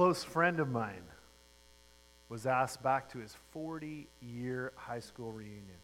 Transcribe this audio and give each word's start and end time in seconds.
close 0.00 0.24
friend 0.24 0.60
of 0.60 0.70
mine 0.70 1.04
was 2.30 2.46
asked 2.46 2.82
back 2.82 3.06
to 3.06 3.18
his 3.18 3.36
40 3.50 4.08
year 4.22 4.72
high 4.74 4.98
school 4.98 5.30
reunion. 5.30 5.76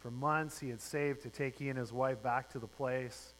For 0.00 0.10
months, 0.10 0.60
he 0.60 0.68
had 0.68 0.82
saved 0.82 1.22
to 1.22 1.30
take 1.30 1.56
he 1.56 1.70
and 1.70 1.78
his 1.78 1.94
wife 1.94 2.22
back 2.22 2.50
to 2.50 2.58
the 2.58 2.66
place 2.66 3.32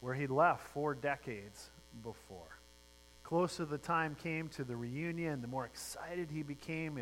where 0.00 0.14
he'd 0.14 0.30
left 0.30 0.62
four 0.68 0.94
decades 0.94 1.68
before. 2.02 2.60
Closer 3.22 3.66
the 3.66 3.76
time 3.76 4.14
came 4.14 4.48
to 4.48 4.64
the 4.64 4.74
reunion, 4.74 5.42
the 5.42 5.48
more 5.48 5.66
excited 5.66 6.30
he 6.30 6.42
became. 6.42 6.98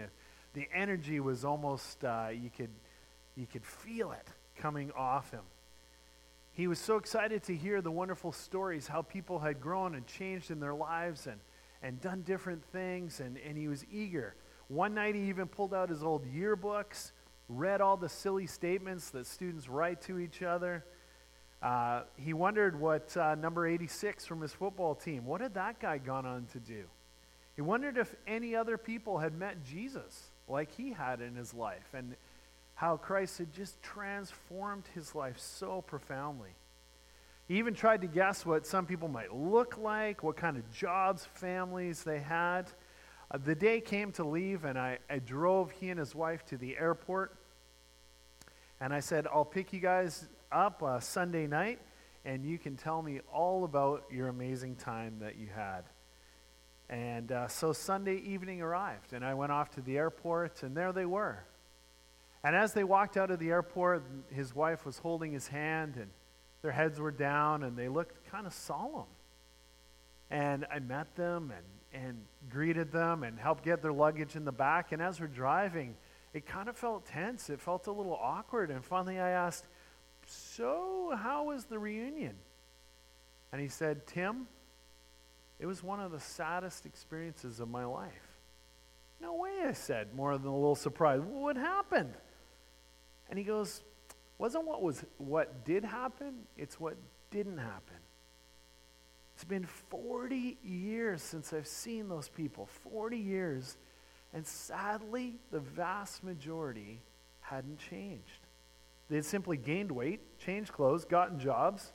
The 0.54 0.68
energy 0.74 1.20
was 1.20 1.44
almost, 1.44 2.02
uh, 2.02 2.30
you, 2.32 2.50
could, 2.50 2.70
you 3.36 3.46
could 3.46 3.64
feel 3.64 4.10
it 4.10 4.26
coming 4.56 4.90
off 4.96 5.30
him. 5.30 5.44
He 6.52 6.66
was 6.66 6.80
so 6.80 6.96
excited 6.96 7.44
to 7.44 7.54
hear 7.54 7.80
the 7.80 7.92
wonderful 7.92 8.32
stories, 8.32 8.88
how 8.88 9.02
people 9.02 9.38
had 9.38 9.60
grown 9.60 9.94
and 9.94 10.04
changed 10.04 10.50
in 10.50 10.58
their 10.58 10.74
lives 10.74 11.28
and, 11.28 11.38
and 11.82 12.00
done 12.00 12.22
different 12.22 12.64
things, 12.72 13.20
and, 13.20 13.38
and 13.38 13.56
he 13.56 13.68
was 13.68 13.84
eager. 13.92 14.34
One 14.68 14.94
night 14.94 15.14
he 15.14 15.28
even 15.28 15.46
pulled 15.46 15.72
out 15.72 15.88
his 15.88 16.02
old 16.02 16.24
yearbooks, 16.26 17.12
read 17.48 17.80
all 17.80 17.96
the 17.96 18.08
silly 18.08 18.46
statements 18.46 19.10
that 19.10 19.26
students 19.26 19.68
write 19.68 20.02
to 20.02 20.18
each 20.18 20.42
other. 20.42 20.84
Uh, 21.62 22.02
he 22.16 22.32
wondered 22.32 22.78
what 22.78 23.16
uh, 23.16 23.34
number 23.34 23.66
86 23.66 24.26
from 24.26 24.40
his 24.40 24.52
football 24.52 24.94
team, 24.94 25.24
what 25.24 25.40
had 25.40 25.54
that 25.54 25.80
guy 25.80 25.98
gone 25.98 26.26
on 26.26 26.46
to 26.52 26.60
do? 26.60 26.84
He 27.56 27.62
wondered 27.62 27.98
if 27.98 28.14
any 28.26 28.54
other 28.54 28.78
people 28.78 29.18
had 29.18 29.34
met 29.34 29.64
Jesus 29.64 30.30
like 30.46 30.70
he 30.70 30.92
had 30.92 31.20
in 31.20 31.34
his 31.34 31.52
life 31.52 31.88
and 31.92 32.14
how 32.74 32.96
Christ 32.96 33.38
had 33.38 33.52
just 33.52 33.82
transformed 33.82 34.84
his 34.94 35.14
life 35.16 35.38
so 35.40 35.82
profoundly. 35.82 36.50
He 37.48 37.56
even 37.58 37.72
tried 37.72 38.02
to 38.02 38.06
guess 38.06 38.44
what 38.44 38.66
some 38.66 38.84
people 38.84 39.08
might 39.08 39.34
look 39.34 39.78
like, 39.78 40.22
what 40.22 40.36
kind 40.36 40.58
of 40.58 40.70
jobs, 40.70 41.26
families 41.32 42.04
they 42.04 42.18
had. 42.18 42.70
Uh, 43.30 43.38
the 43.42 43.54
day 43.54 43.80
came 43.80 44.12
to 44.12 44.24
leave, 44.24 44.66
and 44.66 44.78
I, 44.78 44.98
I 45.08 45.18
drove 45.18 45.70
he 45.70 45.88
and 45.88 45.98
his 45.98 46.14
wife 46.14 46.44
to 46.46 46.58
the 46.58 46.76
airport. 46.76 47.34
And 48.80 48.92
I 48.92 49.00
said, 49.00 49.26
I'll 49.26 49.46
pick 49.46 49.72
you 49.72 49.80
guys 49.80 50.28
up 50.52 50.82
uh, 50.82 51.00
Sunday 51.00 51.46
night, 51.46 51.80
and 52.26 52.44
you 52.44 52.58
can 52.58 52.76
tell 52.76 53.00
me 53.00 53.20
all 53.32 53.64
about 53.64 54.04
your 54.12 54.28
amazing 54.28 54.76
time 54.76 55.20
that 55.20 55.36
you 55.38 55.46
had. 55.46 55.84
And 56.90 57.32
uh, 57.32 57.48
so 57.48 57.72
Sunday 57.72 58.16
evening 58.16 58.60
arrived, 58.60 59.14
and 59.14 59.24
I 59.24 59.32
went 59.32 59.52
off 59.52 59.70
to 59.72 59.80
the 59.80 59.96
airport, 59.96 60.62
and 60.62 60.76
there 60.76 60.92
they 60.92 61.06
were. 61.06 61.44
And 62.44 62.54
as 62.54 62.74
they 62.74 62.84
walked 62.84 63.16
out 63.16 63.30
of 63.30 63.38
the 63.38 63.48
airport, 63.48 64.04
his 64.30 64.54
wife 64.54 64.84
was 64.84 64.98
holding 64.98 65.32
his 65.32 65.48
hand, 65.48 65.96
and 65.96 66.10
their 66.62 66.72
heads 66.72 66.98
were 66.98 67.10
down 67.10 67.62
and 67.62 67.76
they 67.76 67.88
looked 67.88 68.30
kind 68.30 68.46
of 68.46 68.52
solemn. 68.52 69.06
And 70.30 70.66
I 70.70 70.78
met 70.78 71.14
them 71.16 71.52
and, 71.56 72.04
and 72.04 72.18
greeted 72.50 72.92
them 72.92 73.22
and 73.22 73.38
helped 73.38 73.64
get 73.64 73.82
their 73.82 73.92
luggage 73.92 74.36
in 74.36 74.44
the 74.44 74.52
back. 74.52 74.92
And 74.92 75.00
as 75.00 75.20
we're 75.20 75.26
driving, 75.26 75.96
it 76.34 76.46
kind 76.46 76.68
of 76.68 76.76
felt 76.76 77.06
tense. 77.06 77.48
It 77.48 77.60
felt 77.60 77.86
a 77.86 77.92
little 77.92 78.18
awkward. 78.20 78.70
And 78.70 78.84
finally, 78.84 79.18
I 79.18 79.30
asked, 79.30 79.66
So, 80.26 81.16
how 81.16 81.44
was 81.44 81.64
the 81.64 81.78
reunion? 81.78 82.34
And 83.52 83.62
he 83.62 83.68
said, 83.68 84.06
Tim, 84.06 84.46
it 85.58 85.66
was 85.66 85.82
one 85.82 86.00
of 86.00 86.12
the 86.12 86.20
saddest 86.20 86.84
experiences 86.84 87.60
of 87.60 87.68
my 87.68 87.84
life. 87.84 88.38
No 89.20 89.34
way, 89.34 89.62
I 89.66 89.72
said, 89.72 90.14
more 90.14 90.36
than 90.36 90.46
a 90.46 90.54
little 90.54 90.76
surprised. 90.76 91.24
What 91.24 91.56
happened? 91.56 92.14
And 93.28 93.38
he 93.38 93.44
goes, 93.44 93.82
wasn't 94.38 94.64
what 94.66 94.82
was 94.82 95.04
what 95.18 95.64
did 95.64 95.84
happen, 95.84 96.46
it's 96.56 96.80
what 96.80 96.96
didn't 97.30 97.58
happen. 97.58 97.96
It's 99.34 99.44
been 99.44 99.66
40 99.66 100.58
years 100.64 101.22
since 101.22 101.52
I've 101.52 101.66
seen 101.66 102.08
those 102.08 102.28
people. 102.28 102.66
40 102.66 103.16
years. 103.16 103.76
And 104.34 104.44
sadly, 104.44 105.36
the 105.52 105.60
vast 105.60 106.24
majority 106.24 107.02
hadn't 107.40 107.78
changed. 107.78 108.40
They 109.08 109.16
had 109.16 109.24
simply 109.24 109.56
gained 109.56 109.92
weight, 109.92 110.38
changed 110.38 110.72
clothes, 110.72 111.04
gotten 111.04 111.38
jobs, 111.38 111.92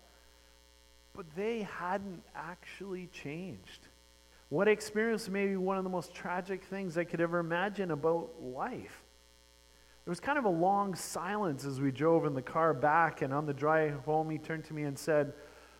but 1.13 1.25
they 1.35 1.63
hadn't 1.63 2.23
actually 2.33 3.07
changed. 3.07 3.87
What 4.49 4.67
I 4.67 4.71
experienced 4.71 5.29
may 5.29 5.47
be 5.47 5.57
one 5.57 5.77
of 5.77 5.83
the 5.83 5.89
most 5.89 6.13
tragic 6.13 6.63
things 6.63 6.97
I 6.97 7.03
could 7.03 7.19
ever 7.19 7.39
imagine 7.39 7.91
about 7.91 8.41
life. 8.41 9.02
There 10.05 10.11
was 10.11 10.19
kind 10.19 10.37
of 10.37 10.45
a 10.45 10.49
long 10.49 10.95
silence 10.95 11.63
as 11.63 11.79
we 11.79 11.91
drove 11.91 12.25
in 12.25 12.33
the 12.33 12.41
car 12.41 12.73
back, 12.73 13.21
and 13.21 13.33
on 13.33 13.45
the 13.45 13.53
drive 13.53 14.01
home, 14.03 14.29
he 14.29 14.37
turned 14.37 14.65
to 14.65 14.73
me 14.73 14.83
and 14.83 14.99
said, 14.99 15.33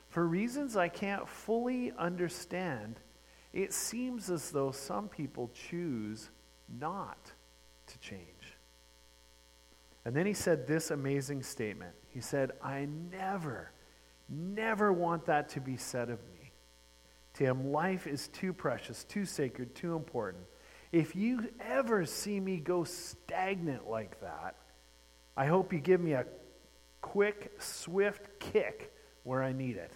For 0.07 0.25
reasons 0.25 0.77
I 0.77 0.87
can't 0.87 1.27
fully 1.27 1.91
understand, 1.97 2.99
it 3.51 3.73
seems 3.73 4.29
as 4.29 4.49
though 4.49 4.71
some 4.71 5.09
people 5.09 5.51
choose 5.53 6.29
not 6.79 7.33
to 7.87 7.99
change. 7.99 8.23
And 10.05 10.15
then 10.15 10.25
he 10.25 10.33
said 10.33 10.67
this 10.67 10.91
amazing 10.91 11.43
statement. 11.43 11.93
He 12.09 12.21
said, 12.21 12.51
I 12.61 12.87
never, 13.11 13.71
never 14.29 14.93
want 14.93 15.25
that 15.25 15.49
to 15.49 15.59
be 15.61 15.75
said 15.75 16.09
of 16.09 16.19
me. 16.33 16.51
Tim, 17.33 17.71
life 17.71 18.07
is 18.07 18.29
too 18.29 18.53
precious, 18.53 19.03
too 19.03 19.25
sacred, 19.25 19.75
too 19.75 19.95
important 19.95 20.45
if 20.93 21.15
you 21.15 21.49
ever 21.59 22.05
see 22.05 22.39
me 22.39 22.57
go 22.57 22.83
stagnant 22.83 23.89
like 23.89 24.21
that, 24.21 24.55
I 25.35 25.47
hope 25.47 25.73
you 25.73 25.79
give 25.79 25.99
me 25.99 26.13
a 26.13 26.25
quick, 27.01 27.51
swift 27.57 28.39
kick 28.39 28.93
where 29.23 29.41
I 29.41 29.53
need 29.53 29.75
it. 29.75 29.91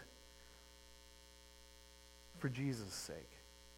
For 2.39 2.49
Jesus' 2.49 2.93
sake, 2.93 3.29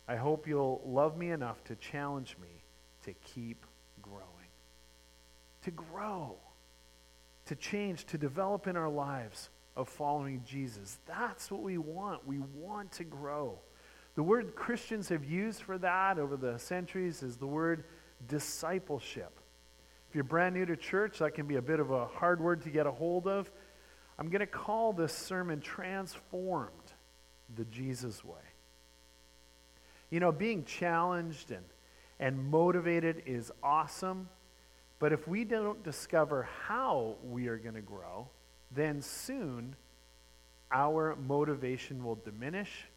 I 0.08 0.16
hope 0.16 0.48
you'll 0.48 0.82
love 0.86 1.18
me 1.18 1.32
enough 1.32 1.62
to 1.66 1.76
challenge 1.76 2.38
me 2.42 2.64
to 3.04 3.14
keep 3.14 3.66
growing. 4.02 4.24
To 5.64 5.72
grow, 5.72 6.38
to 7.48 7.56
change, 7.56 8.06
to 8.06 8.18
develop 8.18 8.66
in 8.66 8.78
our 8.78 8.90
lives 8.90 9.50
of 9.76 9.90
following 9.90 10.42
Jesus. 10.48 11.00
That's 11.06 11.52
what 11.52 11.64
we 11.64 11.78
want. 11.78 12.26
We 12.26 12.40
want 12.56 12.94
to 12.94 13.04
grow. 13.04 13.60
The 14.20 14.24
word 14.24 14.54
Christians 14.54 15.08
have 15.08 15.24
used 15.24 15.62
for 15.62 15.78
that 15.78 16.20
over 16.20 16.36
the 16.36 16.60
centuries 16.60 17.24
is 17.24 17.38
the 17.38 17.48
word 17.48 17.86
discipleship. 18.28 19.40
If 20.10 20.16
you're 20.16 20.26
brand 20.26 20.56
new 20.56 20.66
to 20.66 20.76
church, 20.76 21.20
that 21.20 21.36
can 21.36 21.48
be 21.48 21.56
a 21.56 21.62
bit 21.62 21.80
of 21.80 21.92
a 21.92 22.06
hard 22.06 22.42
word 22.42 22.64
to 22.64 22.70
get 22.70 22.86
a 22.86 22.92
hold 22.92 23.30
of. 23.30 23.50
I'm 24.18 24.28
going 24.28 24.42
to 24.42 24.46
call 24.46 24.92
this 24.92 25.14
sermon 25.14 25.62
Transformed 25.62 26.74
the 27.56 27.64
Jesus 27.64 28.22
Way. 28.26 28.42
You 30.10 30.20
know, 30.20 30.34
being 30.34 30.66
challenged 30.66 31.52
and, 31.52 31.64
and 32.20 32.44
motivated 32.44 33.24
is 33.26 33.54
awesome, 33.64 34.28
but 35.00 35.14
if 35.14 35.30
we 35.30 35.46
don't 35.46 35.82
discover 35.82 36.50
how 36.68 37.16
we 37.24 37.48
are 37.48 37.58
going 37.58 37.76
to 37.76 37.82
grow, 37.82 38.28
then 38.70 39.02
soon 39.02 39.78
our 40.74 41.16
motivation 41.16 42.04
will 42.04 42.16
diminish 42.16 42.90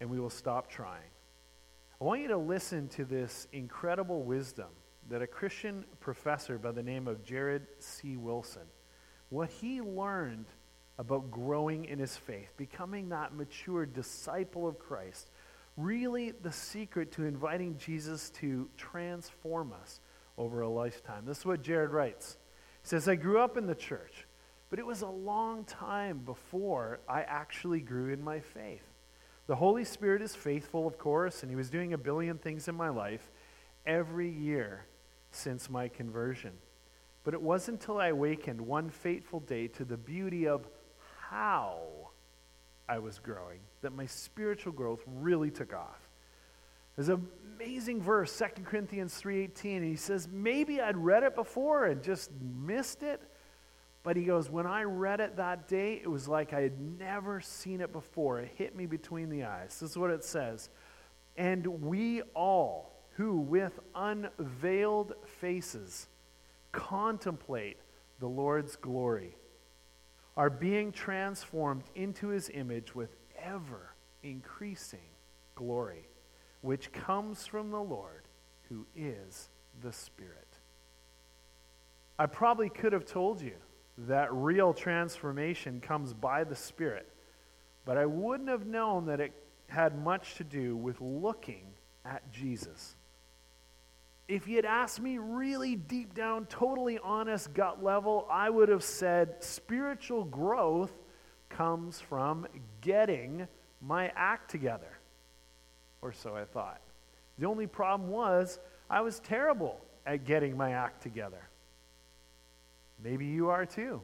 and 0.00 0.08
we 0.10 0.20
will 0.20 0.30
stop 0.30 0.70
trying. 0.70 1.10
I 2.00 2.04
want 2.04 2.20
you 2.20 2.28
to 2.28 2.38
listen 2.38 2.88
to 2.90 3.04
this 3.04 3.48
incredible 3.52 4.22
wisdom 4.22 4.68
that 5.08 5.22
a 5.22 5.26
Christian 5.26 5.84
professor 6.00 6.58
by 6.58 6.72
the 6.72 6.82
name 6.82 7.08
of 7.08 7.24
Jared 7.24 7.66
C. 7.78 8.16
Wilson, 8.16 8.62
what 9.30 9.50
he 9.50 9.80
learned 9.80 10.46
about 10.98 11.30
growing 11.30 11.84
in 11.86 11.98
his 11.98 12.16
faith, 12.16 12.52
becoming 12.56 13.08
that 13.08 13.34
mature 13.34 13.86
disciple 13.86 14.66
of 14.66 14.78
Christ, 14.78 15.30
really 15.76 16.32
the 16.32 16.52
secret 16.52 17.12
to 17.12 17.24
inviting 17.24 17.78
Jesus 17.78 18.30
to 18.30 18.68
transform 18.76 19.72
us 19.72 20.00
over 20.36 20.60
a 20.60 20.68
lifetime. 20.68 21.24
This 21.24 21.38
is 21.38 21.46
what 21.46 21.62
Jared 21.62 21.90
writes. 21.90 22.36
He 22.82 22.88
says, 22.88 23.08
I 23.08 23.14
grew 23.14 23.40
up 23.40 23.56
in 23.56 23.66
the 23.66 23.74
church, 23.74 24.26
but 24.70 24.78
it 24.78 24.86
was 24.86 25.02
a 25.02 25.08
long 25.08 25.64
time 25.64 26.18
before 26.18 27.00
I 27.08 27.22
actually 27.22 27.80
grew 27.80 28.12
in 28.12 28.22
my 28.22 28.40
faith. 28.40 28.82
The 29.48 29.56
Holy 29.56 29.84
Spirit 29.84 30.20
is 30.20 30.36
faithful, 30.36 30.86
of 30.86 30.98
course, 30.98 31.42
and 31.42 31.50
He 31.50 31.56
was 31.56 31.70
doing 31.70 31.94
a 31.94 31.98
billion 31.98 32.36
things 32.38 32.68
in 32.68 32.74
my 32.74 32.90
life 32.90 33.32
every 33.86 34.30
year 34.30 34.84
since 35.30 35.70
my 35.70 35.88
conversion. 35.88 36.52
But 37.24 37.32
it 37.32 37.40
wasn't 37.40 37.80
until 37.80 37.98
I 37.98 38.08
awakened 38.08 38.60
one 38.60 38.90
fateful 38.90 39.40
day 39.40 39.68
to 39.68 39.86
the 39.86 39.96
beauty 39.96 40.46
of 40.46 40.68
how 41.30 42.10
I 42.88 42.98
was 42.98 43.18
growing 43.18 43.60
that 43.80 43.92
my 43.92 44.04
spiritual 44.06 44.72
growth 44.72 45.02
really 45.06 45.50
took 45.50 45.74
off. 45.74 46.08
There's 46.96 47.08
an 47.08 47.26
amazing 47.56 48.02
verse, 48.02 48.36
2 48.36 48.64
Corinthians 48.64 49.18
3.18, 49.22 49.76
and 49.76 49.84
he 49.84 49.96
says, 49.96 50.28
maybe 50.30 50.80
I'd 50.80 50.96
read 50.96 51.22
it 51.22 51.34
before 51.34 51.86
and 51.86 52.02
just 52.02 52.30
missed 52.40 53.02
it, 53.02 53.22
but 54.08 54.16
he 54.16 54.24
goes, 54.24 54.48
When 54.48 54.66
I 54.66 54.84
read 54.84 55.20
it 55.20 55.36
that 55.36 55.68
day, 55.68 56.00
it 56.02 56.08
was 56.08 56.26
like 56.26 56.54
I 56.54 56.62
had 56.62 56.80
never 56.80 57.42
seen 57.42 57.82
it 57.82 57.92
before. 57.92 58.40
It 58.40 58.52
hit 58.56 58.74
me 58.74 58.86
between 58.86 59.28
the 59.28 59.44
eyes. 59.44 59.76
This 59.78 59.90
is 59.90 59.98
what 59.98 60.08
it 60.08 60.24
says. 60.24 60.70
And 61.36 61.66
we 61.82 62.22
all, 62.34 63.04
who 63.16 63.36
with 63.36 63.78
unveiled 63.94 65.12
faces 65.26 66.08
contemplate 66.72 67.76
the 68.18 68.28
Lord's 68.28 68.76
glory, 68.76 69.36
are 70.38 70.48
being 70.48 70.90
transformed 70.90 71.84
into 71.94 72.28
his 72.28 72.50
image 72.54 72.94
with 72.94 73.14
ever 73.38 73.94
increasing 74.22 75.10
glory, 75.54 76.08
which 76.62 76.92
comes 76.92 77.46
from 77.46 77.70
the 77.70 77.82
Lord, 77.82 78.22
who 78.70 78.86
is 78.96 79.50
the 79.82 79.92
Spirit. 79.92 80.48
I 82.18 82.24
probably 82.24 82.70
could 82.70 82.94
have 82.94 83.04
told 83.04 83.42
you 83.42 83.52
that 84.06 84.32
real 84.32 84.72
transformation 84.72 85.80
comes 85.80 86.14
by 86.14 86.44
the 86.44 86.54
Spirit, 86.54 87.08
but 87.84 87.98
I 87.98 88.06
wouldn't 88.06 88.48
have 88.48 88.66
known 88.66 89.06
that 89.06 89.20
it 89.20 89.32
had 89.66 90.02
much 90.02 90.36
to 90.36 90.44
do 90.44 90.76
with 90.76 91.00
looking 91.00 91.64
at 92.04 92.30
Jesus. 92.32 92.94
If 94.28 94.46
you 94.46 94.56
had 94.56 94.66
asked 94.66 95.00
me 95.00 95.18
really 95.18 95.74
deep 95.74 96.14
down, 96.14 96.46
totally 96.46 96.98
honest, 97.02 97.52
gut 97.54 97.82
level, 97.82 98.26
I 98.30 98.50
would 98.50 98.68
have 98.68 98.84
said 98.84 99.42
spiritual 99.42 100.24
growth 100.24 100.92
comes 101.48 102.00
from 102.00 102.46
getting 102.82 103.48
my 103.80 104.12
act 104.14 104.50
together. 104.50 104.98
Or 106.02 106.12
so 106.12 106.36
I 106.36 106.44
thought. 106.44 106.80
The 107.38 107.46
only 107.46 107.66
problem 107.66 108.10
was 108.10 108.58
I 108.90 109.00
was 109.00 109.18
terrible 109.20 109.80
at 110.06 110.24
getting 110.24 110.56
my 110.56 110.72
act 110.72 111.02
together. 111.02 111.47
Maybe 113.02 113.26
you 113.26 113.48
are 113.50 113.66
too. 113.66 114.02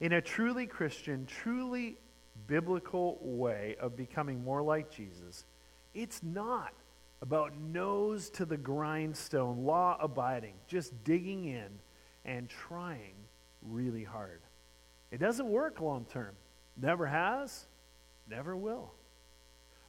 In 0.00 0.12
a 0.12 0.20
truly 0.20 0.66
Christian, 0.66 1.26
truly 1.26 1.98
biblical 2.46 3.18
way 3.20 3.76
of 3.80 3.96
becoming 3.96 4.42
more 4.42 4.62
like 4.62 4.90
Jesus, 4.90 5.44
it's 5.94 6.22
not 6.22 6.72
about 7.22 7.58
nose 7.58 8.30
to 8.30 8.44
the 8.44 8.56
grindstone, 8.56 9.64
law 9.64 9.98
abiding, 10.00 10.54
just 10.66 11.04
digging 11.04 11.44
in 11.44 11.68
and 12.24 12.48
trying 12.48 13.14
really 13.62 14.04
hard. 14.04 14.40
It 15.10 15.18
doesn't 15.18 15.48
work 15.48 15.80
long 15.80 16.06
term. 16.06 16.34
Never 16.80 17.06
has, 17.06 17.66
never 18.28 18.56
will. 18.56 18.92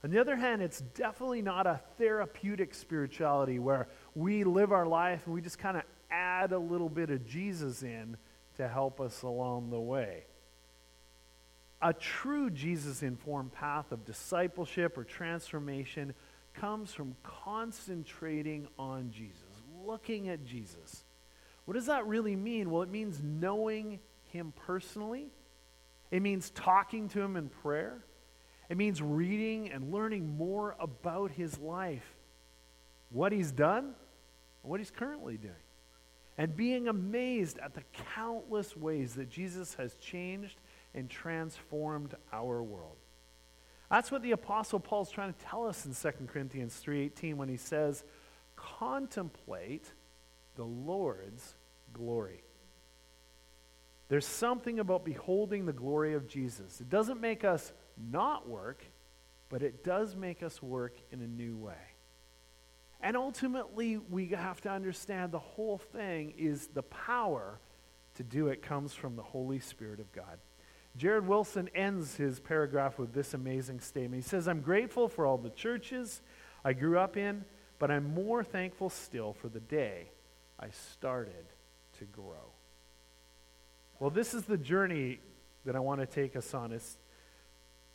On 0.03 0.09
the 0.09 0.19
other 0.19 0.35
hand, 0.35 0.61
it's 0.61 0.81
definitely 0.81 1.43
not 1.43 1.67
a 1.67 1.79
therapeutic 1.97 2.73
spirituality 2.73 3.59
where 3.59 3.87
we 4.15 4.43
live 4.43 4.71
our 4.71 4.87
life 4.87 5.21
and 5.25 5.33
we 5.33 5.41
just 5.41 5.59
kind 5.59 5.77
of 5.77 5.83
add 6.11 6.51
a 6.51 6.59
little 6.59 6.89
bit 6.89 7.09
of 7.09 7.25
Jesus 7.25 7.83
in 7.83 8.17
to 8.57 8.67
help 8.67 8.99
us 8.99 9.21
along 9.23 9.69
the 9.69 9.79
way. 9.79 10.25
A 11.81 11.93
true 11.93 12.49
Jesus 12.49 13.01
informed 13.01 13.53
path 13.53 13.91
of 13.91 14.05
discipleship 14.05 14.97
or 14.97 15.03
transformation 15.03 16.13
comes 16.53 16.93
from 16.93 17.15
concentrating 17.23 18.67
on 18.77 19.11
Jesus, 19.11 19.41
looking 19.85 20.29
at 20.29 20.45
Jesus. 20.45 21.03
What 21.65 21.73
does 21.73 21.87
that 21.87 22.05
really 22.05 22.35
mean? 22.35 22.69
Well, 22.69 22.81
it 22.81 22.89
means 22.89 23.21
knowing 23.23 23.99
him 24.25 24.53
personally, 24.65 25.29
it 26.11 26.21
means 26.21 26.49
talking 26.51 27.07
to 27.09 27.21
him 27.21 27.35
in 27.35 27.49
prayer, 27.49 28.03
it 28.69 28.77
means 28.77 29.01
reading 29.01 29.71
and 29.71 29.91
learning 29.91 30.37
more 30.37 30.75
about 30.79 31.31
his 31.31 31.57
life, 31.59 32.15
what 33.09 33.31
he's 33.31 33.51
done, 33.51 33.93
what 34.61 34.79
he's 34.79 34.91
currently 34.91 35.37
doing, 35.37 35.53
and 36.37 36.55
being 36.55 36.87
amazed 36.87 37.57
at 37.59 37.73
the 37.73 37.83
countless 38.15 38.75
ways 38.75 39.15
that 39.15 39.29
Jesus 39.29 39.75
has 39.75 39.95
changed 39.95 40.59
and 40.93 41.09
transformed 41.09 42.15
our 42.31 42.63
world. 42.63 42.97
That's 43.89 44.11
what 44.11 44.21
the 44.21 44.31
apostle 44.31 44.79
Paul's 44.79 45.11
trying 45.11 45.33
to 45.33 45.39
tell 45.45 45.67
us 45.67 45.85
in 45.85 45.93
2 45.93 46.27
Corinthians 46.29 46.79
3:18 46.79 47.37
when 47.37 47.49
he 47.49 47.57
says, 47.57 48.05
"Contemplate 48.55 49.93
the 50.55 50.65
Lord's 50.65 51.55
glory." 51.91 52.43
There's 54.07 54.25
something 54.25 54.79
about 54.79 55.05
beholding 55.05 55.65
the 55.65 55.73
glory 55.73 56.13
of 56.13 56.27
Jesus. 56.27 56.81
It 56.81 56.89
doesn't 56.89 57.21
make 57.21 57.43
us 57.43 57.73
not 57.97 58.47
work, 58.47 58.85
but 59.49 59.63
it 59.63 59.83
does 59.83 60.15
make 60.15 60.43
us 60.43 60.61
work 60.61 60.97
in 61.11 61.21
a 61.21 61.27
new 61.27 61.57
way. 61.57 61.90
And 63.01 63.17
ultimately, 63.17 63.97
we 63.97 64.27
have 64.27 64.61
to 64.61 64.69
understand 64.69 65.31
the 65.31 65.39
whole 65.39 65.79
thing 65.79 66.33
is 66.37 66.67
the 66.67 66.83
power 66.83 67.59
to 68.15 68.23
do 68.23 68.47
it 68.47 68.61
comes 68.61 68.93
from 68.93 69.15
the 69.15 69.23
Holy 69.23 69.59
Spirit 69.59 69.99
of 69.99 70.11
God. 70.11 70.37
Jared 70.97 71.25
Wilson 71.25 71.69
ends 71.73 72.15
his 72.15 72.39
paragraph 72.39 72.99
with 72.99 73.13
this 73.13 73.33
amazing 73.33 73.79
statement. 73.79 74.23
He 74.23 74.29
says, 74.29 74.47
I'm 74.47 74.61
grateful 74.61 75.07
for 75.07 75.25
all 75.25 75.37
the 75.37 75.49
churches 75.49 76.21
I 76.63 76.73
grew 76.73 76.99
up 76.99 77.17
in, 77.17 77.45
but 77.79 77.89
I'm 77.89 78.13
more 78.13 78.43
thankful 78.43 78.89
still 78.89 79.33
for 79.33 79.49
the 79.49 79.61
day 79.61 80.09
I 80.59 80.69
started 80.69 81.45
to 81.99 82.05
grow. 82.05 82.51
Well, 83.99 84.09
this 84.09 84.33
is 84.33 84.43
the 84.43 84.57
journey 84.57 85.19
that 85.65 85.75
I 85.75 85.79
want 85.79 86.01
to 86.01 86.05
take 86.05 86.35
us 86.35 86.53
on. 86.53 86.71
It's 86.71 86.97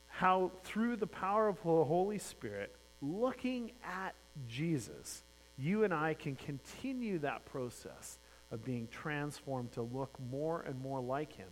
how, 0.08 0.50
through 0.64 0.96
the 0.96 1.06
power 1.06 1.48
of 1.48 1.56
the 1.56 1.84
Holy 1.84 2.18
Spirit, 2.18 2.74
looking 3.00 3.72
at 3.84 4.14
Jesus, 4.48 5.22
you 5.58 5.84
and 5.84 5.92
I 5.92 6.14
can 6.14 6.36
continue 6.36 7.18
that 7.20 7.44
process 7.46 8.18
of 8.50 8.64
being 8.64 8.88
transformed 8.88 9.72
to 9.72 9.82
look 9.82 10.18
more 10.30 10.62
and 10.62 10.80
more 10.80 11.00
like 11.00 11.32
Him 11.32 11.48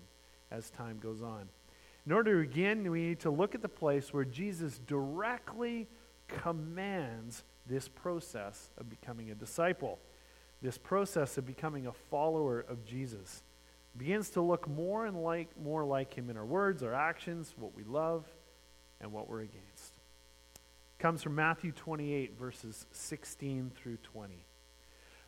as 0.50 0.70
time 0.70 0.98
goes 0.98 1.22
on. 1.22 1.48
In 2.06 2.12
order 2.12 2.42
to 2.42 2.48
begin, 2.48 2.90
we 2.90 3.02
need 3.02 3.20
to 3.20 3.30
look 3.30 3.54
at 3.54 3.62
the 3.62 3.68
place 3.68 4.12
where 4.12 4.24
Jesus 4.24 4.78
directly 4.86 5.88
commands 6.28 7.44
this 7.66 7.88
process 7.88 8.70
of 8.76 8.90
becoming 8.90 9.30
a 9.30 9.34
disciple, 9.34 9.98
this 10.60 10.76
process 10.76 11.38
of 11.38 11.46
becoming 11.46 11.86
a 11.86 11.92
follower 11.92 12.60
of 12.60 12.84
Jesus. 12.84 13.42
begins 13.96 14.28
to 14.30 14.40
look 14.40 14.68
more 14.68 15.06
and 15.06 15.22
like 15.22 15.48
more 15.62 15.84
like 15.84 16.12
him 16.14 16.28
in 16.28 16.36
our 16.36 16.44
words, 16.44 16.82
our 16.82 16.94
actions, 16.94 17.54
what 17.56 17.74
we 17.76 17.84
love, 17.84 18.26
and 19.00 19.12
what 19.12 19.28
we're 19.28 19.42
against. 19.42 19.93
Comes 20.98 21.22
from 21.22 21.34
Matthew 21.34 21.72
28, 21.72 22.38
verses 22.38 22.86
16 22.92 23.72
through 23.74 23.98
20. 23.98 24.44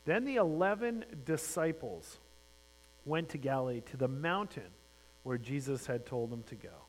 Then 0.05 0.25
the 0.25 0.37
eleven 0.37 1.05
disciples 1.25 2.19
went 3.05 3.29
to 3.31 3.39
Galilee 3.39 3.83
to 3.91 3.97
the 3.97 4.09
mountain 4.09 4.71
where 5.23 5.39
Jesus 5.39 5.87
had 5.87 6.07
told 6.07 6.31
them 6.31 6.45
to 6.45 6.55
go. 6.55 6.87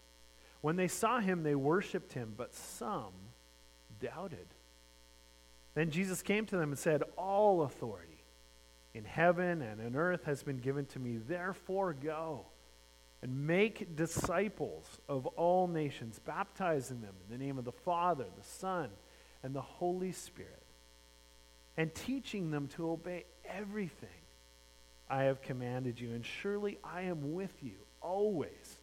When 0.62 0.75
they 0.75 0.88
saw 0.88 1.19
him, 1.19 1.44
they 1.44 1.56
worshiped 1.56 2.13
him, 2.13 2.33
but 2.38 2.53
some 2.53 3.13
doubted. 4.00 4.47
Then 5.73 5.89
Jesus 5.91 6.21
came 6.21 6.45
to 6.47 6.57
them 6.57 6.69
and 6.69 6.80
said, 6.80 7.03
All 7.18 7.63
authority 7.63 8.23
in 8.94 9.06
heaven 9.06 9.62
and 9.62 9.81
on 9.81 9.95
earth 9.95 10.23
has 10.25 10.44
been 10.44 10.57
given 10.57 10.85
to 10.88 11.00
me. 11.00 11.18
Therefore, 11.18 11.94
go 11.94 12.45
and 13.21 13.47
make 13.47 13.95
disciples 13.95 14.85
of 15.09 15.25
all 15.25 15.67
nations, 15.67 16.19
baptizing 16.19 17.01
them 17.01 17.13
in 17.25 17.37
the 17.37 17.43
name 17.43 17.57
of 17.57 17.65
the 17.65 17.71
Father, 17.71 18.25
the 18.37 18.43
Son, 18.43 18.89
and 19.43 19.55
the 19.55 19.61
Holy 19.61 20.11
Spirit, 20.11 20.63
and 21.75 21.94
teaching 21.94 22.51
them 22.51 22.68
to 22.68 22.92
obey 22.92 23.25
everything 23.45 24.09
I 25.09 25.23
have 25.23 25.42
commanded 25.42 25.99
you. 25.99 26.11
And 26.13 26.25
surely 26.25 26.77
I 26.83 27.03
am 27.03 27.33
with 27.33 27.53
you 27.61 27.75
always 28.01 28.80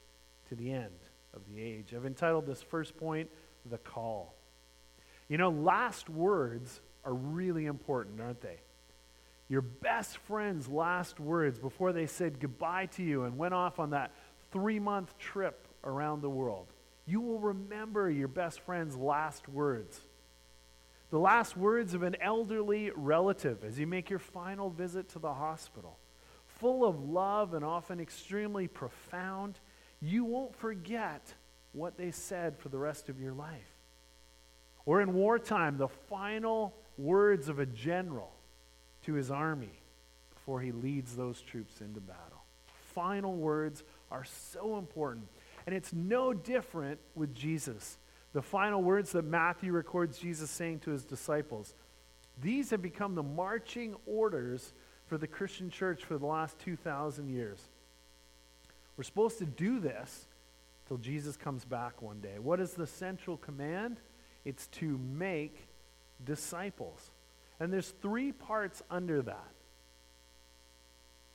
to 0.48 0.54
the 0.54 0.72
end 0.72 0.98
of 1.34 1.42
the 1.48 1.60
age. 1.60 1.94
I've 1.94 2.06
entitled 2.06 2.46
this 2.46 2.62
first 2.62 2.96
point, 2.96 3.30
The 3.70 3.78
Call. 3.78 4.34
You 5.28 5.38
know, 5.38 5.50
last 5.50 6.08
words 6.08 6.80
are 7.04 7.14
really 7.14 7.66
important, 7.66 8.20
aren't 8.20 8.40
they? 8.40 8.58
Your 9.48 9.60
best 9.60 10.16
friend's 10.18 10.68
last 10.68 11.20
words 11.20 11.58
before 11.58 11.92
they 11.92 12.06
said 12.06 12.40
goodbye 12.40 12.86
to 12.92 13.02
you 13.02 13.24
and 13.24 13.36
went 13.36 13.52
off 13.52 13.78
on 13.78 13.90
that 13.90 14.12
three 14.54 14.78
month 14.78 15.18
trip 15.18 15.68
around 15.84 16.22
the 16.22 16.30
world. 16.30 16.68
You 17.04 17.20
will 17.20 17.38
remember 17.38 18.08
your 18.08 18.28
best 18.28 18.60
friend's 18.60 18.96
last 18.96 19.46
words. 19.50 20.00
The 21.10 21.18
last 21.18 21.54
words 21.58 21.92
of 21.92 22.02
an 22.02 22.16
elderly 22.22 22.90
relative 22.96 23.62
as 23.62 23.78
you 23.78 23.86
make 23.86 24.08
your 24.08 24.18
final 24.18 24.70
visit 24.70 25.10
to 25.10 25.18
the 25.18 25.34
hospital 25.34 25.98
full 26.64 26.84
of 26.84 27.08
love 27.08 27.54
and 27.54 27.64
often 27.64 28.00
extremely 28.00 28.68
profound, 28.68 29.58
you 30.00 30.24
won't 30.24 30.54
forget 30.54 31.34
what 31.72 31.96
they 31.96 32.10
said 32.10 32.56
for 32.58 32.68
the 32.68 32.78
rest 32.78 33.08
of 33.08 33.20
your 33.20 33.32
life. 33.32 33.76
Or 34.86 35.00
in 35.00 35.14
wartime, 35.14 35.78
the 35.78 35.88
final 35.88 36.74
words 36.96 37.48
of 37.48 37.58
a 37.58 37.66
general 37.66 38.32
to 39.04 39.14
his 39.14 39.30
army 39.30 39.72
before 40.34 40.60
he 40.60 40.72
leads 40.72 41.16
those 41.16 41.40
troops 41.40 41.80
into 41.80 42.00
battle. 42.00 42.33
Final 42.94 43.34
words 43.34 43.82
are 44.10 44.24
so 44.24 44.78
important. 44.78 45.26
And 45.66 45.74
it's 45.74 45.92
no 45.92 46.32
different 46.32 47.00
with 47.14 47.34
Jesus. 47.34 47.98
The 48.32 48.42
final 48.42 48.82
words 48.82 49.12
that 49.12 49.24
Matthew 49.24 49.72
records 49.72 50.18
Jesus 50.18 50.50
saying 50.50 50.80
to 50.80 50.90
his 50.90 51.04
disciples, 51.04 51.74
these 52.42 52.70
have 52.70 52.82
become 52.82 53.14
the 53.14 53.22
marching 53.22 53.94
orders 54.06 54.72
for 55.06 55.18
the 55.18 55.26
Christian 55.26 55.70
church 55.70 56.04
for 56.04 56.18
the 56.18 56.26
last 56.26 56.58
2,000 56.60 57.28
years. 57.28 57.60
We're 58.96 59.04
supposed 59.04 59.38
to 59.38 59.46
do 59.46 59.80
this 59.80 60.26
till 60.88 60.98
Jesus 60.98 61.36
comes 61.36 61.64
back 61.64 62.02
one 62.02 62.20
day. 62.20 62.38
What 62.38 62.60
is 62.60 62.72
the 62.72 62.86
central 62.86 63.36
command? 63.36 63.98
It's 64.44 64.66
to 64.68 64.98
make 64.98 65.68
disciples. 66.24 67.10
And 67.60 67.72
there's 67.72 67.90
three 68.02 68.32
parts 68.32 68.82
under 68.90 69.22
that. 69.22 69.50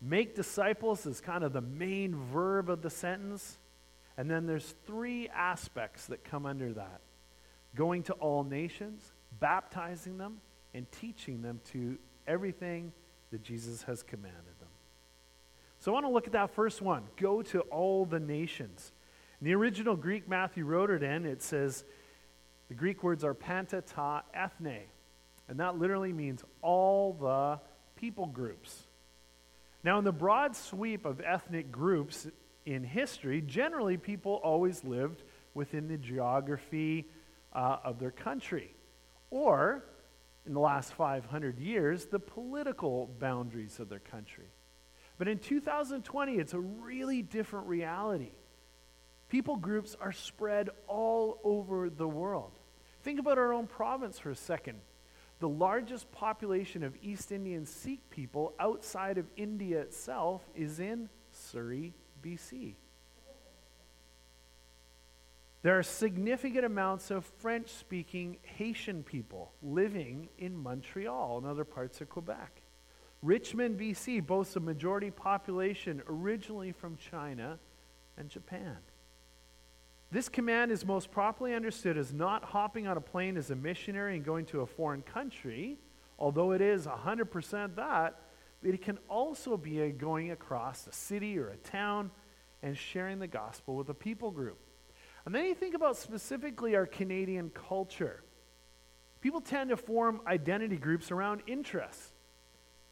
Make 0.01 0.36
disciples 0.36 1.06
is 1.06 1.20
kind 1.20 1.44
of 1.44 1.53
the 1.53 1.62
main 1.62 2.15
verb 2.15 2.70
of 2.70 2.82
the 2.82 2.89
sentence. 2.89 3.58
And 4.18 4.29
then 4.29 4.46
there's 4.46 4.75
three 4.86 5.29
aspects 5.29 6.08
that 6.08 6.24
come 6.24 6.46
under 6.46 6.74
that. 6.74 7.01
going 7.75 8.03
to 8.03 8.13
all 8.13 8.44
nations, 8.44 9.12
baptizing 9.39 10.18
them, 10.18 10.41
and 10.74 10.91
teaching 10.91 11.41
them 11.41 11.60
to 11.72 11.98
everything 12.27 12.91
that 13.32 13.44
Jesus 13.44 13.84
has 13.84 14.03
commanded 14.03 14.60
them. 14.60 14.70
So 15.79 15.91
I 15.91 15.94
want 15.94 16.06
to 16.06 16.12
look 16.12 16.27
at 16.27 16.34
that 16.34 16.51
first 16.51 16.82
one 16.82 17.03
go 17.15 17.41
to 17.44 17.62
all 17.62 18.06
the 18.06 18.20
nations. 18.20 18.91
In 19.39 19.46
the 19.46 19.56
original 19.56 19.96
Greek 19.96 20.27
Matthew 20.27 20.65
wrote 20.65 20.89
it 20.89 21.03
in, 21.03 21.25
it 21.25 21.41
says 21.41 21.86
the 22.68 22.74
Greek 22.74 23.03
words 23.03 23.24
are 23.24 23.34
panta 23.34 23.82
ta 23.82 24.24
ethne, 24.34 24.82
and 25.48 25.60
that 25.60 25.77
literally 25.77 26.12
means 26.12 26.44
all 26.62 27.13
the 27.13 27.60
people 27.96 28.25
groups. 28.25 28.88
Now, 29.83 29.98
in 29.98 30.03
the 30.03 30.12
broad 30.12 30.55
sweep 30.55 31.05
of 31.05 31.21
ethnic 31.21 31.71
groups 31.71 32.27
in 32.65 32.83
history, 32.83 33.41
generally 33.41 33.98
people 33.98 34.41
always 34.43 34.83
lived 34.83 35.24
within 35.53 35.88
the 35.88 35.98
geography 35.98 37.07
uh, 37.53 37.77
of 37.83 38.00
their 38.00 38.12
country, 38.12 38.75
or 39.29 39.86
in 40.45 40.53
the 40.53 40.59
last 40.59 40.93
500 40.93 41.59
years, 41.59 42.05
the 42.07 42.19
political 42.19 43.07
boundaries 43.19 43.79
of 43.79 43.89
their 43.89 44.00
country. 44.00 44.48
But 45.17 45.27
in 45.27 45.39
2020, 45.39 46.36
it's 46.36 46.53
a 46.53 46.59
really 46.59 47.21
different 47.21 47.67
reality. 47.67 48.31
People 49.27 49.57
groups 49.57 49.95
are 50.00 50.12
spread 50.12 50.69
all 50.88 51.39
over 51.43 51.89
the 51.89 52.07
world. 52.07 52.51
Think 53.03 53.19
about 53.19 53.38
our 53.38 53.53
own 53.53 53.67
province 53.67 54.17
for 54.17 54.31
a 54.31 54.36
second. 54.36 54.79
The 55.39 55.50
largest 55.50 56.12
population 56.12 56.84
of 56.84 56.98
East 57.01 57.31
Indian 57.31 57.65
Sikh 57.65 58.10
people 58.10 58.53
outside 58.60 59.17
of 59.17 59.25
India 59.38 59.79
itself 59.79 60.41
is 60.53 60.79
in 60.79 61.10
Surrey, 61.31 61.93
BC. 62.22 62.75
There 65.62 65.77
are 65.77 65.84
significant 65.84 66.65
amounts 66.65 67.12
of 67.12 67.25
French 67.25 67.69
speaking 67.69 68.38
Haitian 68.43 69.03
people 69.03 69.51
living 69.62 70.29
in 70.38 70.58
Montreal 70.58 71.38
and 71.38 71.48
other 71.48 71.65
parts 71.65 72.00
of 72.01 72.10
Quebec. 72.10 72.62
Richmond, 73.22 73.77
BC 73.77 74.25
boasts 74.25 74.55
a 74.55 74.62
majority 74.62 75.12
population 75.12 76.01
originally 76.08 76.72
from 76.72 76.96
China 76.98 77.60
and 78.17 78.29
Japan. 78.29 78.77
This 80.11 80.27
command 80.27 80.71
is 80.71 80.85
most 80.85 81.11
properly 81.11 81.53
understood 81.53 81.97
as 81.97 82.11
not 82.11 82.43
hopping 82.43 82.87
on 82.87 82.97
a 82.97 83.01
plane 83.01 83.37
as 83.37 83.51
a 83.51 83.55
missionary 83.55 84.15
and 84.15 84.25
going 84.25 84.45
to 84.47 84.61
a 84.61 84.65
foreign 84.65 85.03
country, 85.03 85.77
although 86.17 86.51
it 86.51 86.61
is 86.61 86.87
100% 86.87 87.75
that, 87.75 88.19
it 88.63 88.81
can 88.81 88.97
also 89.07 89.55
be 89.55 89.81
a 89.81 89.91
going 89.91 90.31
across 90.31 90.87
a 90.87 90.91
city 90.91 91.37
or 91.37 91.49
a 91.49 91.57
town 91.57 92.09
and 92.63 92.75
sharing 92.75 93.19
the 93.19 93.27
gospel 93.27 93.75
with 93.75 93.89
a 93.89 93.93
people 93.93 94.31
group. 94.31 94.57
And 95.25 95.35
then 95.35 95.45
you 95.45 95.53
think 95.53 95.75
about 95.75 95.95
specifically 95.95 96.75
our 96.75 96.87
Canadian 96.87 97.51
culture. 97.51 98.23
People 99.21 99.41
tend 99.41 99.69
to 99.69 99.77
form 99.77 100.21
identity 100.25 100.77
groups 100.77 101.11
around 101.11 101.43
interests. 101.45 102.13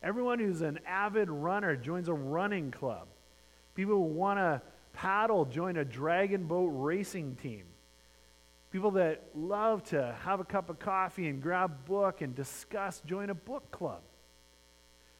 Everyone 0.04 0.38
who's 0.38 0.62
an 0.62 0.80
avid 0.86 1.30
runner 1.32 1.76
joins 1.76 2.10
a 2.10 2.14
running 2.14 2.70
club. 2.70 3.08
People 3.74 3.96
who 3.96 4.02
want 4.02 4.38
to 4.38 4.62
paddle 4.98 5.46
join 5.46 5.78
a 5.78 5.86
dragon 5.86 6.46
boat 6.46 6.72
racing 6.74 7.36
team. 7.36 7.66
People 8.72 8.92
that 8.92 9.24
love 9.36 9.84
to 9.86 10.16
have 10.24 10.40
a 10.40 10.44
cup 10.44 10.72
of 10.72 10.80
coffee 10.80 11.28
and 11.28 11.40
grab 11.40 11.72
a 11.72 11.88
book 11.88 12.22
and 12.22 12.36
discuss 12.36 13.00
join 13.06 13.30
a 13.30 13.36
book 13.36 13.70
club. 13.70 14.02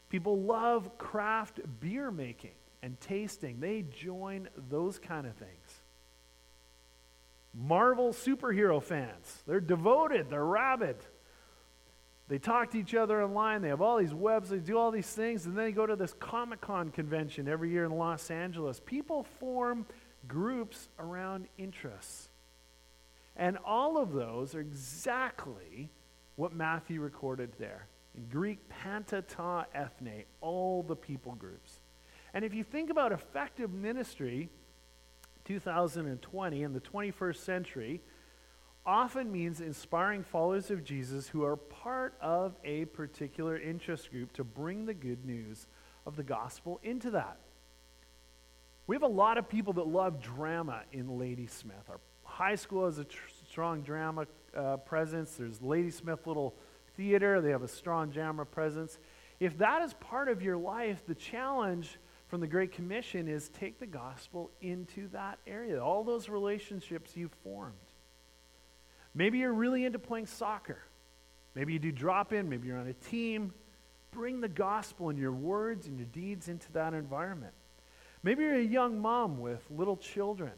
People 0.10 0.42
love 0.42 0.98
craft 0.98 1.60
beer 1.80 2.10
making 2.10 2.56
and 2.82 3.00
tasting. 3.00 3.60
They 3.60 3.84
join 3.84 4.50
those 4.68 4.98
kind 4.98 5.28
of 5.28 5.36
things. 5.36 5.82
Marvel 7.54 8.14
superhero 8.14 8.82
fans, 8.82 9.44
they're 9.46 9.60
devoted, 9.60 10.32
they're 10.32 10.44
rabid. 10.44 10.98
They 12.30 12.40
talk 12.40 12.72
to 12.72 12.80
each 12.80 12.94
other 12.94 13.24
online. 13.24 13.62
They 13.62 13.70
have 13.70 13.82
all 13.82 13.98
these 13.98 14.14
webs. 14.14 14.50
They 14.50 14.58
do 14.58 14.78
all 14.78 14.92
these 14.92 15.08
things. 15.08 15.46
And 15.46 15.58
then 15.58 15.66
they 15.66 15.72
go 15.72 15.86
to 15.86 15.96
this 15.96 16.14
Comic 16.20 16.60
Con 16.60 16.92
convention 16.92 17.48
every 17.48 17.70
year 17.70 17.86
in 17.86 17.92
Los 17.92 18.30
Angeles. 18.30 18.82
People 18.86 19.24
form 19.40 19.86
groups 20.28 20.90
around 21.00 21.48
interests. 21.58 22.30
And 23.38 23.58
all 23.66 23.98
of 23.98 24.12
those 24.12 24.56
are 24.56 24.60
exactly 24.60 25.90
what 26.36 26.54
Matthew 26.54 27.00
recorded 27.00 27.54
there. 27.60 27.88
In 28.16 28.26
Greek, 28.26 28.68
panta 28.68 29.22
ta 29.22 29.66
ethne, 29.74 30.24
all 30.42 30.84
the 30.84 30.96
people 30.96 31.34
groups. 31.36 31.80
And 32.34 32.44
if 32.44 32.54
you 32.54 32.64
think 32.64 32.90
about 32.90 33.12
effective 33.12 33.72
ministry, 33.72 34.50
2020 35.46 36.64
in 36.64 36.74
the 36.74 36.82
21st 36.82 37.38
century, 37.38 38.02
often 38.88 39.30
means 39.30 39.60
inspiring 39.60 40.24
followers 40.24 40.72
of 40.72 40.84
Jesus 40.84 41.28
who 41.28 41.44
are 41.44 41.58
part 41.58 42.16
of 42.22 42.56
a 42.64 42.86
particular 42.86 43.58
interest 43.60 44.10
group 44.10 44.32
to 44.34 44.46
bring 44.46 44.86
the 44.86 44.94
good 44.94 45.26
news 45.26 45.68
of 46.06 46.16
the 46.16 46.24
gospel 46.24 46.80
into 46.82 47.12
that. 47.12 47.38
We 48.88 48.96
have 48.96 49.04
a 49.04 49.08
lot 49.08 49.38
of 49.38 49.50
people 49.50 49.74
that 49.74 49.88
love 49.88 50.22
drama 50.22 50.84
in 50.94 51.20
Ladysmith. 51.20 51.90
Our 51.90 52.00
high 52.24 52.56
school 52.56 52.86
has 52.86 52.98
a 52.98 53.04
tr- 53.04 53.30
strong 53.50 53.82
drama 53.82 54.26
uh, 54.56 54.78
presence. 54.78 55.34
There's 55.34 55.62
Ladysmith 55.62 56.26
Little 56.26 56.56
Theater, 56.96 57.42
they 57.42 57.52
have 57.52 57.62
a 57.62 57.68
strong 57.68 58.10
drama 58.10 58.46
presence. 58.46 58.98
If 59.40 59.58
that 59.60 59.84
is 59.84 59.94
part 59.96 60.30
of 60.30 60.42
your 60.42 60.58
life, 60.58 61.06
the 61.06 61.14
challenge 61.14 62.00
from 62.28 62.40
the 62.42 62.48
Great 62.48 62.72
Commission 62.72 63.28
is 63.28 63.50
take 63.50 63.80
the 63.80 63.86
gospel 63.86 64.50
into 64.62 65.08
that 65.10 65.40
area, 65.46 65.84
all 65.84 66.04
those 66.04 66.28
relationships 66.28 67.12
you've 67.16 67.36
formed. 67.44 67.76
Maybe 69.18 69.40
you're 69.40 69.52
really 69.52 69.84
into 69.84 69.98
playing 69.98 70.28
soccer. 70.28 70.78
Maybe 71.56 71.74
you 71.74 71.80
do 71.80 71.92
drop 71.92 72.34
in, 72.34 72.48
maybe 72.50 72.68
you're 72.68 72.78
on 72.78 72.88
a 72.88 72.94
team. 72.94 73.52
Bring 74.12 74.42
the 74.42 74.48
gospel 74.48 75.10
and 75.10 75.18
your 75.18 75.32
words 75.32 75.88
and 75.88 75.98
your 75.98 76.06
deeds 76.06 76.48
into 76.48 76.72
that 76.74 76.94
environment. 76.94 77.54
Maybe 78.22 78.44
you're 78.44 78.56
a 78.56 78.64
young 78.64 79.02
mom 79.02 79.40
with 79.40 79.60
little 79.72 79.98
children. 79.98 80.52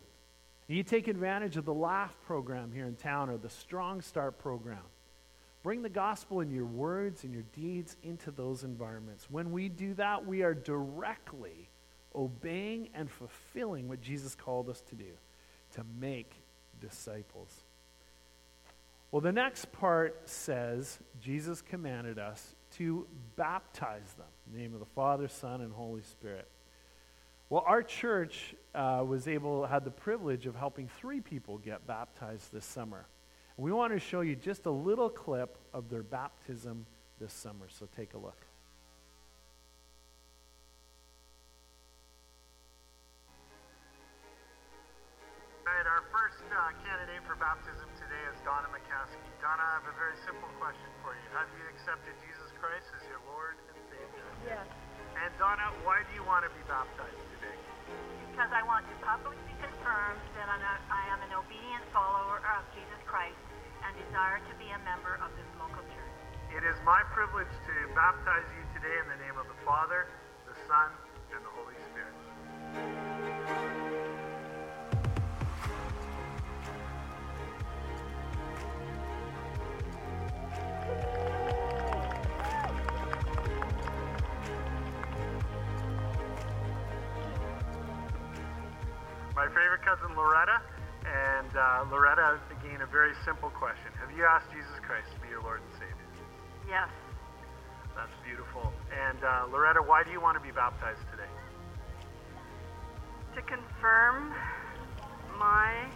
And 0.68 0.78
you 0.78 0.84
take 0.84 1.08
advantage 1.08 1.56
of 1.56 1.64
the 1.64 1.74
LAUGH 1.74 2.12
program 2.26 2.74
here 2.74 2.86
in 2.86 2.96
town 2.96 3.30
or 3.30 3.38
the 3.38 3.50
Strong 3.50 4.02
Start 4.02 4.38
program. 4.40 4.84
Bring 5.64 5.82
the 5.82 5.90
gospel 5.90 6.42
and 6.42 6.52
your 6.52 6.66
words 6.66 7.24
and 7.24 7.34
your 7.34 7.44
deeds 7.54 7.96
into 8.04 8.30
those 8.30 8.66
environments. 8.66 9.32
When 9.32 9.52
we 9.52 9.70
do 9.70 9.94
that, 9.94 10.26
we 10.26 10.44
are 10.44 10.54
directly 10.54 11.70
obeying 12.14 12.90
and 12.94 13.10
fulfilling 13.10 13.88
what 13.88 14.02
Jesus 14.02 14.36
called 14.36 14.70
us 14.70 14.82
to 14.90 14.96
do 14.96 15.12
to 15.76 15.86
make 16.00 16.34
disciples. 16.82 17.64
Well, 19.12 19.22
the 19.22 19.32
next 19.32 19.72
part 19.72 20.30
says 20.30 21.00
Jesus 21.20 21.62
commanded 21.62 22.20
us 22.20 22.56
to 22.78 23.08
baptize 23.36 24.14
them 24.14 24.28
the 24.52 24.60
name 24.60 24.74
of 24.74 24.80
the 24.80 24.86
Father, 24.86 25.28
Son, 25.28 25.62
and 25.62 25.74
Holy 25.74 26.04
Spirit. 26.04 26.48
Well, 27.50 27.64
our 27.66 27.82
church 27.82 28.54
uh, 28.76 29.04
was 29.08 29.28
able, 29.28 29.66
had 29.66 29.84
the 29.84 29.92
privilege 29.92 30.46
of 30.46 30.56
helping 30.56 30.88
three 30.88 31.22
people 31.22 31.58
get 31.58 31.88
baptized 31.88 32.52
this 32.54 32.66
summer. 32.66 33.08
And 33.58 33.66
we 33.66 33.72
want 33.72 33.94
to 33.94 34.00
show 34.00 34.22
you 34.22 34.36
just 34.36 34.68
a 34.68 34.72
little 34.72 35.10
clip 35.10 35.58
of 35.74 35.90
their 35.90 36.04
baptism 36.04 36.86
this 37.20 37.34
summer, 37.34 37.68
so 37.68 37.88
take 37.96 38.14
a 38.14 38.18
look. 38.18 38.46
Donna, 55.50 55.74
why 55.82 56.06
do 56.06 56.14
you 56.14 56.22
want 56.30 56.46
to 56.46 56.54
be 56.54 56.62
baptized 56.70 57.26
today? 57.34 57.58
because 58.30 58.54
I 58.54 58.62
want 58.70 58.86
to 58.86 58.96
publicly 59.02 59.50
confirm 59.58 60.14
that 60.38 60.46
I'm 60.46 60.62
a, 60.62 60.76
I 60.94 61.10
am 61.10 61.26
an 61.26 61.34
obedient 61.34 61.82
follower 61.90 62.38
of 62.38 62.62
Jesus 62.78 63.02
Christ 63.10 63.42
and 63.82 63.90
desire 63.98 64.38
to 64.46 64.54
be 64.62 64.70
a 64.70 64.78
member 64.86 65.18
of 65.26 65.34
this 65.34 65.50
local 65.58 65.82
church. 65.90 66.16
It 66.54 66.62
is 66.70 66.78
my 66.86 67.02
privilege 67.18 67.50
to 67.50 67.76
baptize 67.98 68.46
you 68.54 68.62
today 68.78 68.94
in 69.02 69.10
the 69.10 69.18
name 69.26 69.42
of 69.42 69.50
the 69.50 69.58
Father, 69.66 70.06
the 70.46 70.54
Son, 70.70 70.94
and 71.34 71.42
the 71.42 71.50
Holy 71.58 71.74
Spirit. 71.74 71.89
My 89.40 89.48
favorite 89.48 89.88
cousin 89.88 90.12
Loretta, 90.20 90.60
and 91.08 91.48
uh, 91.56 91.86
Loretta, 91.90 92.44
again, 92.60 92.82
a 92.82 92.86
very 92.92 93.14
simple 93.24 93.48
question. 93.56 93.88
Have 94.04 94.12
you 94.12 94.26
asked 94.28 94.52
Jesus 94.52 94.76
Christ 94.84 95.08
to 95.16 95.20
be 95.24 95.30
your 95.30 95.42
Lord 95.42 95.62
and 95.64 95.72
Savior? 95.80 96.08
Yes, 96.68 96.92
That's 97.96 98.12
beautiful. 98.28 98.74
And 98.92 99.24
uh, 99.24 99.48
Loretta, 99.50 99.80
why 99.80 100.04
do 100.04 100.12
you 100.12 100.20
want 100.20 100.36
to 100.36 100.44
be 100.44 100.52
baptized 100.52 101.00
today? 101.16 101.32
to 103.36 103.42
confirm 103.44 104.34
my 105.40 105.88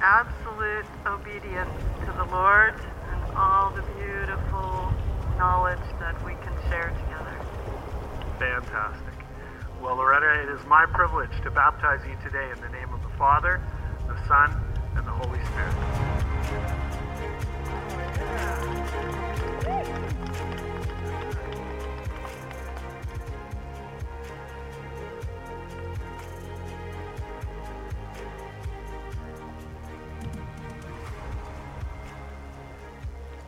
absolute 0.00 0.86
obedience 1.06 1.74
to 2.06 2.12
the 2.12 2.24
Lord 2.30 2.74
and 2.78 3.36
all 3.36 3.70
the 3.74 3.82
beautiful 3.98 4.92
knowledge 5.36 5.82
that 5.98 6.14
we 6.24 6.34
can 6.34 6.54
share 6.70 6.94
together. 7.02 7.34
Fantastic. 8.38 9.07
Well, 9.80 9.94
Loretta, 9.94 10.42
it 10.42 10.48
is 10.48 10.66
my 10.66 10.86
privilege 10.86 11.30
to 11.44 11.52
baptize 11.52 12.00
you 12.04 12.16
today 12.24 12.50
in 12.50 12.60
the 12.60 12.68
name 12.68 12.92
of 12.92 13.00
the 13.00 13.16
Father, 13.16 13.62
the 14.08 14.16
Son, 14.26 14.50
and 14.96 15.06
the 15.06 15.12
Holy 15.12 15.38
Spirit. 15.44 15.74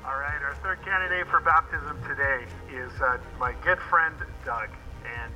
All 0.07 0.17
right, 0.17 0.41
our 0.45 0.55
third 0.63 0.79
candidate 0.85 1.27
for 1.27 1.41
baptism 1.41 2.01
today 2.09 2.47
is 2.73 2.93
uh, 3.01 3.19
my 3.41 3.53
good 3.65 3.81
friend 3.81 4.15
Doug. 4.45 4.69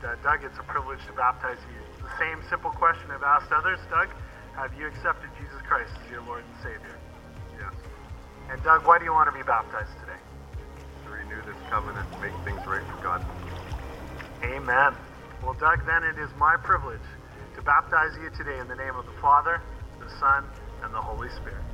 And 0.04 0.12
uh, 0.12 0.22
Doug, 0.22 0.44
it's 0.44 0.58
a 0.58 0.62
privilege 0.64 1.00
to 1.06 1.14
baptize 1.14 1.56
you. 1.72 1.80
The 2.04 2.12
same 2.20 2.44
simple 2.50 2.70
question 2.70 3.10
I've 3.10 3.22
asked 3.22 3.50
others. 3.50 3.78
Doug, 3.88 4.08
have 4.54 4.74
you 4.78 4.86
accepted 4.86 5.30
Jesus 5.40 5.56
Christ 5.66 5.92
as 6.04 6.10
your 6.10 6.20
Lord 6.28 6.44
and 6.44 6.56
Savior? 6.60 6.98
Yes. 7.56 7.72
And 8.50 8.62
Doug, 8.62 8.86
why 8.86 8.98
do 8.98 9.04
you 9.04 9.12
want 9.12 9.32
to 9.32 9.36
be 9.36 9.42
baptized 9.42 9.96
today? 10.04 10.20
To 11.04 11.10
renew 11.10 11.40
this 11.48 11.56
covenant 11.70 12.04
and 12.12 12.20
make 12.20 12.36
things 12.44 12.60
right 12.68 12.84
for 12.84 13.00
God. 13.02 13.24
Amen. 14.44 14.92
Well, 15.42 15.54
Doug, 15.54 15.86
then 15.86 16.04
it 16.04 16.18
is 16.18 16.28
my 16.36 16.56
privilege 16.58 17.00
to 17.56 17.62
baptize 17.62 18.12
you 18.20 18.28
today 18.36 18.58
in 18.58 18.68
the 18.68 18.76
name 18.76 18.96
of 18.96 19.06
the 19.06 19.16
Father, 19.22 19.62
the 20.00 20.10
Son, 20.20 20.44
and 20.82 20.92
the 20.92 21.00
Holy 21.00 21.30
Spirit. 21.32 21.64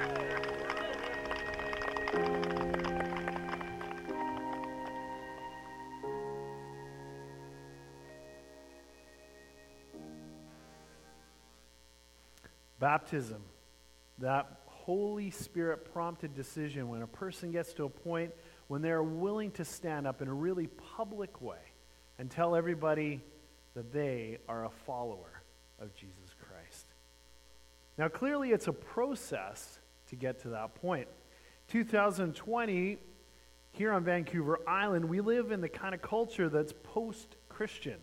Baptism, 12.79 13.43
that 14.19 14.61
Holy 14.67 15.31
Spirit 15.31 15.93
prompted 15.93 16.35
decision 16.35 16.89
when 16.89 17.03
a 17.03 17.07
person 17.07 17.51
gets 17.51 17.73
to 17.75 17.85
a 17.85 17.89
point 17.89 18.33
when 18.69 18.83
they're 18.83 19.03
willing 19.03 19.51
to 19.53 19.65
stand 19.65 20.07
up 20.07 20.23
in 20.23 20.29
a 20.29 20.35
really 20.35 20.69
public 20.97 21.41
way 21.41 21.59
and 22.19 22.31
tell 22.31 22.55
everybody 22.55 23.21
that 23.75 23.93
they 23.93 24.39
are 24.49 24.65
a 24.65 24.71
follower 24.71 25.43
of 25.79 25.95
Jesus 25.95 26.35
Christ. 26.41 26.87
Now, 27.99 28.09
clearly, 28.09 28.51
it's 28.51 28.69
a 28.69 28.73
process 28.73 29.79
to 30.09 30.17
get 30.17 30.41
to 30.43 30.49
that 30.51 30.75
point. 30.77 31.09
2020, 31.69 32.99
here 33.73 33.93
on 33.93 34.05
Vancouver 34.05 34.61
Island, 34.69 35.05
we 35.05 35.21
live 35.21 35.51
in 35.51 35.61
the 35.61 35.69
kind 35.69 35.95
of 35.95 36.03
culture 36.03 36.49
that's 36.49 36.73
post 36.83 37.37
Christian. 37.49 37.97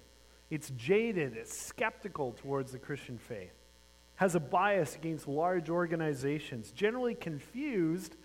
It's 0.50 0.70
jaded, 0.72 1.36
it's 1.36 1.58
skeptical 1.58 2.34
towards 2.34 2.72
the 2.72 2.78
Christian 2.78 3.18
faith 3.18 3.54
has 4.16 4.36
a 4.36 4.40
bias 4.40 4.96
against 4.96 5.28
large 5.28 5.70
organizations, 5.70 6.72
generally 6.72 7.16
confused 7.16 8.16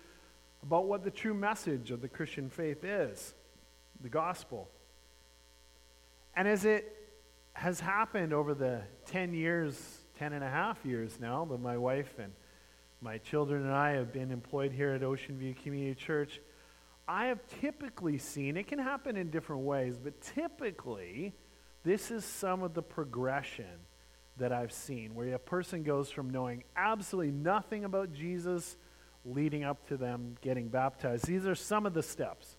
about 0.63 0.85
what 0.85 1.03
the 1.03 1.11
true 1.11 1.33
message 1.33 1.91
of 1.91 2.01
the 2.01 2.07
Christian 2.07 2.49
faith 2.49 2.83
is 2.83 3.33
the 4.01 4.09
gospel. 4.09 4.69
And 6.35 6.47
as 6.47 6.63
it 6.63 6.95
has 7.53 7.79
happened 7.79 8.33
over 8.33 8.53
the 8.53 8.81
10 9.07 9.33
years, 9.33 9.99
10 10.19 10.33
and 10.33 10.43
a 10.43 10.49
half 10.49 10.85
years 10.85 11.19
now, 11.19 11.45
that 11.45 11.59
my 11.59 11.77
wife 11.77 12.13
and 12.17 12.31
my 13.01 13.17
children 13.17 13.63
and 13.63 13.73
I 13.73 13.91
have 13.91 14.13
been 14.13 14.31
employed 14.31 14.71
here 14.71 14.93
at 14.93 15.03
Ocean 15.03 15.37
View 15.37 15.53
Community 15.53 15.95
Church, 15.95 16.39
I 17.07 17.25
have 17.25 17.39
typically 17.59 18.17
seen, 18.19 18.55
it 18.55 18.67
can 18.67 18.79
happen 18.79 19.17
in 19.17 19.31
different 19.31 19.63
ways, 19.63 19.97
but 20.01 20.21
typically, 20.21 21.33
this 21.83 22.11
is 22.11 22.23
some 22.23 22.61
of 22.61 22.73
the 22.73 22.83
progression 22.83 23.65
that 24.39 24.51
I've 24.51 24.71
seen, 24.71 25.15
where 25.15 25.33
a 25.33 25.39
person 25.39 25.83
goes 25.83 26.09
from 26.09 26.29
knowing 26.29 26.63
absolutely 26.75 27.31
nothing 27.31 27.85
about 27.85 28.13
Jesus 28.13 28.77
leading 29.25 29.63
up 29.63 29.87
to 29.87 29.97
them 29.97 30.35
getting 30.41 30.69
baptized. 30.69 31.25
These 31.25 31.45
are 31.45 31.55
some 31.55 31.85
of 31.85 31.93
the 31.93 32.03
steps. 32.03 32.57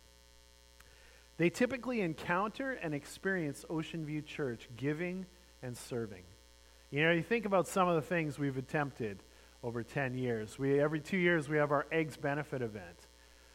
They 1.37 1.49
typically 1.51 2.03
encounter 2.03 2.73
and 2.73 2.95
experience 2.95 3.65
Ocean 3.71 4.05
View 4.05 4.21
Church 4.21 4.69
giving 4.77 5.27
and 5.63 5.77
serving. 5.77 6.25
You 6.91 7.03
know, 7.03 7.13
you 7.13 7.23
think 7.23 7.47
about 7.47 7.67
some 7.67 7.89
of 7.89 7.95
the 7.95 8.03
things 8.03 8.39
we've 8.39 8.59
attempted 8.59 9.23
over 9.63 9.83
10 9.83 10.15
years. 10.17 10.59
We, 10.59 10.81
every 10.81 11.01
two 11.01 11.17
years, 11.17 11.49
we 11.49 11.57
have 11.57 11.71
our 11.71 11.87
Eggs 11.93 12.17
Benefit 12.17 12.63
event. 12.63 13.07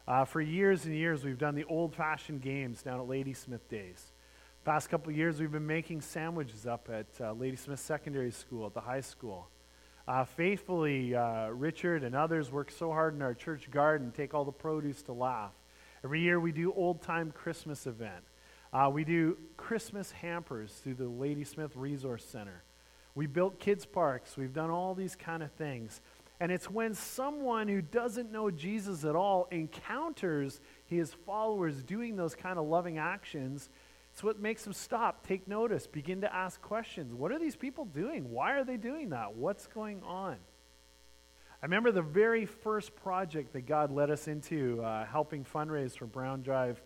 Uh, 0.08 0.24
for 0.24 0.40
years 0.40 0.86
and 0.86 0.96
years, 0.96 1.24
we've 1.24 1.38
done 1.38 1.56
the 1.56 1.66
old 1.66 1.96
fashioned 1.96 2.42
games 2.42 2.82
down 2.84 3.00
at 3.00 3.08
Ladysmith 3.08 3.68
Days. 3.70 4.12
Past 4.66 4.90
couple 4.90 5.12
years, 5.12 5.40
we've 5.40 5.52
been 5.52 5.68
making 5.68 6.02
sandwiches 6.02 6.66
up 6.66 6.90
at 6.92 7.06
uh, 7.22 7.34
Ladysmith 7.34 7.80
Secondary 7.80 8.32
School, 8.32 8.66
at 8.66 8.74
the 8.74 8.82
high 8.82 9.02
school. 9.02 9.48
Uh, 10.08 10.26
faithfully, 10.26 11.14
uh, 11.14 11.50
Richard 11.50 12.04
and 12.04 12.16
others 12.16 12.52
work 12.52 12.72
so 12.72 12.90
hard 12.90 13.14
in 13.14 13.22
our 13.22 13.36
church 13.36 13.70
garden, 13.70 14.12
take 14.12 14.34
all 14.34 14.44
the 14.44 14.52
produce 14.52 15.04
to 15.04 15.14
laugh. 15.14 15.52
Every 16.04 16.20
year, 16.20 16.40
we 16.40 16.52
do 16.52 16.74
old 16.74 17.04
time 17.04 17.32
Christmas 17.32 17.86
event. 17.86 18.24
Uh, 18.74 18.90
we 18.92 19.04
do 19.04 19.38
Christmas 19.56 20.12
hampers 20.12 20.72
through 20.72 20.96
the 20.96 21.10
Ladysmith 21.10 21.76
Resource 21.76 22.26
Center. 22.26 22.64
We 23.14 23.28
built 23.28 23.60
kids 23.60 23.86
parks. 23.86 24.36
We've 24.36 24.52
done 24.52 24.72
all 24.72 24.96
these 24.96 25.16
kind 25.16 25.44
of 25.44 25.52
things. 25.52 26.02
And 26.40 26.52
it's 26.52 26.72
when 26.72 26.96
someone 26.96 27.68
who 27.68 27.82
doesn't 27.82 28.32
know 28.32 28.50
Jesus 28.50 29.06
at 29.06 29.16
all 29.16 29.48
encounters 29.52 30.60
his 30.86 31.14
followers 31.14 31.84
doing 31.84 32.16
those 32.16 32.34
kind 32.34 32.58
of 32.58 32.66
loving 32.66 32.98
actions 32.98 33.70
it's 34.16 34.24
what 34.24 34.40
makes 34.40 34.64
them 34.64 34.72
stop, 34.72 35.28
take 35.28 35.46
notice, 35.46 35.88
begin 35.88 36.22
to 36.22 36.34
ask 36.34 36.62
questions. 36.62 37.14
What 37.14 37.34
are 37.34 37.38
these 37.38 37.58
people 37.58 37.84
doing? 37.84 38.32
Why 38.32 38.54
are 38.54 38.64
they 38.64 38.78
doing 38.78 39.10
that? 39.10 39.36
What's 39.36 39.68
going 39.68 40.02
on? 40.04 40.38
I 41.62 41.66
remember 41.66 41.92
the 41.92 42.02
very 42.02 42.46
first 42.46 42.96
project 42.96 43.52
that 43.52 43.66
God 43.66 43.92
led 43.92 44.10
us 44.10 44.30
into, 44.30 44.82
uh, 44.82 45.04
helping 45.04 45.44
fundraise 45.44 45.98
for 45.98 46.06
Brown 46.06 46.44
Drive 46.44 46.82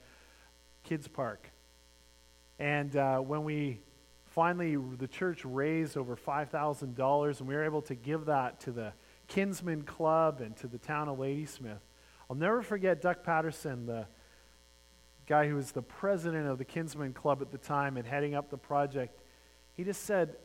Kids 0.83 1.07
Park. 1.07 1.51
And 2.57 2.95
uh, 2.95 3.19
when 3.19 3.43
we 3.43 3.81
finally, 4.25 4.75
the 4.75 5.07
church 5.07 5.45
raised 5.45 5.97
over 5.97 6.15
$5,000, 6.15 7.39
and 7.39 7.47
we 7.47 7.53
were 7.53 7.63
able 7.63 7.83
to 7.83 7.93
give 7.93 8.25
that 8.25 8.59
to 8.61 8.71
the 8.71 8.91
Kinsmen 9.27 9.83
Club 9.83 10.41
and 10.41 10.57
to 10.57 10.67
the 10.67 10.79
town 10.79 11.07
of 11.07 11.19
Ladysmith. 11.19 11.85
I'll 12.27 12.35
never 12.35 12.63
forget 12.63 13.03
Doug 13.03 13.21
Patterson, 13.21 13.85
the 13.85 14.07
guy 15.29 15.47
who 15.47 15.55
was 15.55 15.71
the 15.71 15.81
president 15.81 16.47
of 16.47 16.57
the 16.57 16.65
Kinsmen 16.65 17.13
Club 17.13 17.41
at 17.41 17.51
the 17.51 17.57
time 17.57 17.95
and 17.95 18.05
heading 18.05 18.33
up 18.33 18.49
the 18.49 18.57
project, 18.57 19.17
he 19.77 19.83
just 19.83 20.03
said, 20.03 20.35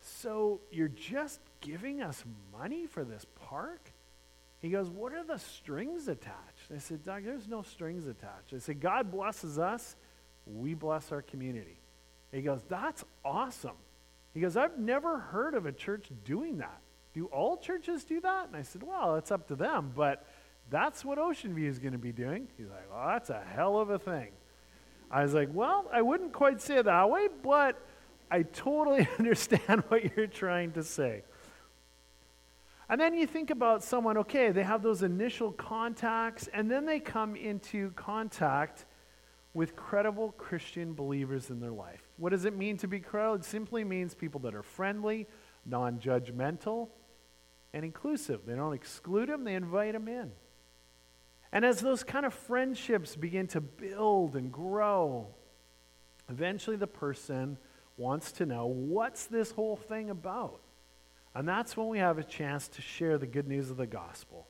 So 0.00 0.60
you're 0.70 0.88
just 0.88 1.40
giving 1.60 2.00
us 2.00 2.24
money 2.52 2.86
for 2.86 3.04
this 3.04 3.26
park? 3.48 3.90
He 4.60 4.70
goes, 4.70 4.88
What 4.88 5.12
are 5.12 5.24
the 5.24 5.38
strings 5.38 6.06
attached? 6.06 6.70
I 6.74 6.78
said, 6.78 7.04
Doug, 7.04 7.24
there's 7.24 7.48
no 7.48 7.62
strings 7.62 8.06
attached. 8.06 8.54
I 8.54 8.58
said, 8.58 8.80
God 8.80 9.10
blesses 9.10 9.58
us, 9.58 9.96
we 10.46 10.74
bless 10.74 11.10
our 11.10 11.20
community. 11.20 11.80
He 12.30 12.40
goes, 12.40 12.60
That's 12.68 13.04
awesome. 13.24 13.76
He 14.32 14.40
goes, 14.40 14.56
I've 14.56 14.78
never 14.78 15.18
heard 15.18 15.54
of 15.54 15.66
a 15.66 15.72
church 15.72 16.08
doing 16.24 16.58
that. 16.58 16.80
Do 17.14 17.26
all 17.26 17.56
churches 17.56 18.04
do 18.04 18.20
that? 18.20 18.46
And 18.46 18.56
I 18.56 18.62
said, 18.62 18.84
Well, 18.84 19.16
it's 19.16 19.32
up 19.32 19.48
to 19.48 19.56
them, 19.56 19.92
but 19.94 20.24
that's 20.70 21.04
what 21.04 21.18
Ocean 21.18 21.54
View 21.54 21.68
is 21.68 21.78
going 21.78 21.92
to 21.92 21.98
be 21.98 22.12
doing. 22.12 22.48
He's 22.56 22.68
like, 22.68 22.90
well, 22.90 23.06
that's 23.06 23.30
a 23.30 23.42
hell 23.54 23.78
of 23.78 23.90
a 23.90 23.98
thing. 23.98 24.28
I 25.10 25.22
was 25.22 25.34
like, 25.34 25.50
well, 25.52 25.88
I 25.92 26.02
wouldn't 26.02 26.32
quite 26.32 26.60
say 26.60 26.78
it 26.78 26.86
that 26.86 27.10
way, 27.10 27.28
but 27.42 27.80
I 28.30 28.42
totally 28.42 29.06
understand 29.18 29.84
what 29.88 30.16
you're 30.16 30.26
trying 30.26 30.72
to 30.72 30.82
say. 30.82 31.22
And 32.88 33.00
then 33.00 33.14
you 33.14 33.26
think 33.26 33.50
about 33.50 33.82
someone, 33.82 34.18
okay, 34.18 34.50
they 34.50 34.62
have 34.62 34.82
those 34.82 35.02
initial 35.02 35.52
contacts, 35.52 36.48
and 36.52 36.70
then 36.70 36.84
they 36.84 37.00
come 37.00 37.34
into 37.34 37.92
contact 37.92 38.84
with 39.54 39.76
credible 39.76 40.32
Christian 40.32 40.92
believers 40.92 41.48
in 41.48 41.60
their 41.60 41.70
life. 41.70 42.02
What 42.16 42.30
does 42.30 42.44
it 42.44 42.56
mean 42.56 42.76
to 42.78 42.88
be 42.88 43.00
credible? 43.00 43.36
It 43.36 43.44
simply 43.44 43.84
means 43.84 44.14
people 44.14 44.40
that 44.40 44.54
are 44.54 44.62
friendly, 44.62 45.26
non 45.64 45.98
judgmental, 45.98 46.88
and 47.72 47.84
inclusive. 47.84 48.40
They 48.46 48.54
don't 48.54 48.74
exclude 48.74 49.28
them, 49.28 49.44
they 49.44 49.54
invite 49.54 49.92
them 49.92 50.08
in. 50.08 50.32
And 51.54 51.64
as 51.64 51.80
those 51.80 52.02
kind 52.02 52.26
of 52.26 52.34
friendships 52.34 53.14
begin 53.14 53.46
to 53.48 53.60
build 53.60 54.34
and 54.34 54.50
grow, 54.50 55.28
eventually 56.28 56.76
the 56.76 56.88
person 56.88 57.56
wants 57.96 58.32
to 58.32 58.44
know 58.44 58.66
what's 58.66 59.26
this 59.26 59.52
whole 59.52 59.76
thing 59.76 60.10
about? 60.10 60.60
And 61.32 61.48
that's 61.48 61.76
when 61.76 61.86
we 61.86 61.98
have 61.98 62.18
a 62.18 62.24
chance 62.24 62.66
to 62.68 62.82
share 62.82 63.18
the 63.18 63.26
good 63.28 63.46
news 63.46 63.70
of 63.70 63.76
the 63.76 63.86
gospel. 63.86 64.48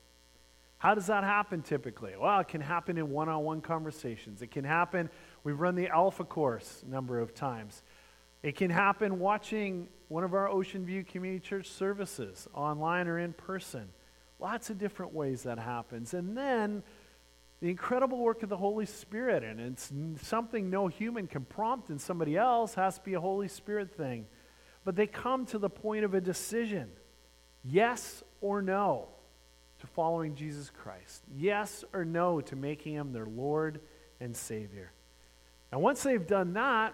How 0.79 0.95
does 0.95 1.05
that 1.05 1.23
happen 1.23 1.61
typically? 1.61 2.13
Well, 2.19 2.39
it 2.39 2.47
can 2.47 2.59
happen 2.59 2.97
in 2.97 3.11
one 3.11 3.29
on 3.29 3.43
one 3.43 3.61
conversations. 3.61 4.41
It 4.41 4.49
can 4.49 4.65
happen, 4.65 5.11
we've 5.43 5.59
run 5.59 5.75
the 5.75 5.89
Alpha 5.89 6.23
course 6.23 6.83
a 6.87 6.89
number 6.89 7.19
of 7.19 7.35
times. 7.35 7.83
It 8.41 8.55
can 8.55 8.71
happen 8.71 9.19
watching 9.19 9.89
one 10.07 10.23
of 10.23 10.33
our 10.33 10.49
Ocean 10.49 10.83
View 10.83 11.03
Community 11.03 11.39
Church 11.39 11.69
services, 11.69 12.47
online 12.55 13.07
or 13.07 13.19
in 13.19 13.33
person. 13.33 13.89
Lots 14.39 14.69
of 14.69 14.77
different 14.77 15.13
ways 15.13 15.43
that 15.43 15.59
happens. 15.59 16.13
And 16.13 16.37
then 16.37 16.83
the 17.61 17.69
incredible 17.69 18.19
work 18.19 18.43
of 18.43 18.49
the 18.49 18.57
Holy 18.57 18.85
Spirit, 18.85 19.43
and 19.43 19.59
it's 19.59 19.91
something 20.21 20.69
no 20.69 20.87
human 20.87 21.27
can 21.27 21.45
prompt 21.45 21.89
in 21.89 21.97
somebody 21.97 22.37
else, 22.37 22.75
has 22.75 22.97
to 22.97 23.03
be 23.03 23.13
a 23.13 23.19
Holy 23.19 23.47
Spirit 23.47 23.95
thing. 23.95 24.25
But 24.83 24.95
they 24.95 25.07
come 25.07 25.45
to 25.47 25.57
the 25.57 25.69
point 25.69 26.05
of 26.05 26.13
a 26.13 26.21
decision 26.21 26.91
yes 27.63 28.23
or 28.41 28.61
no 28.61 29.07
to 29.79 29.87
following 29.87 30.35
Jesus 30.35 30.69
Christ, 30.69 31.23
yes 31.35 31.83
or 31.93 32.05
no 32.05 32.41
to 32.41 32.55
making 32.55 32.93
him 32.93 33.11
their 33.11 33.25
Lord 33.25 33.79
and 34.19 34.35
Savior. 34.35 34.91
And 35.71 35.81
once 35.81 36.03
they've 36.03 36.25
done 36.25 36.53
that, 36.53 36.93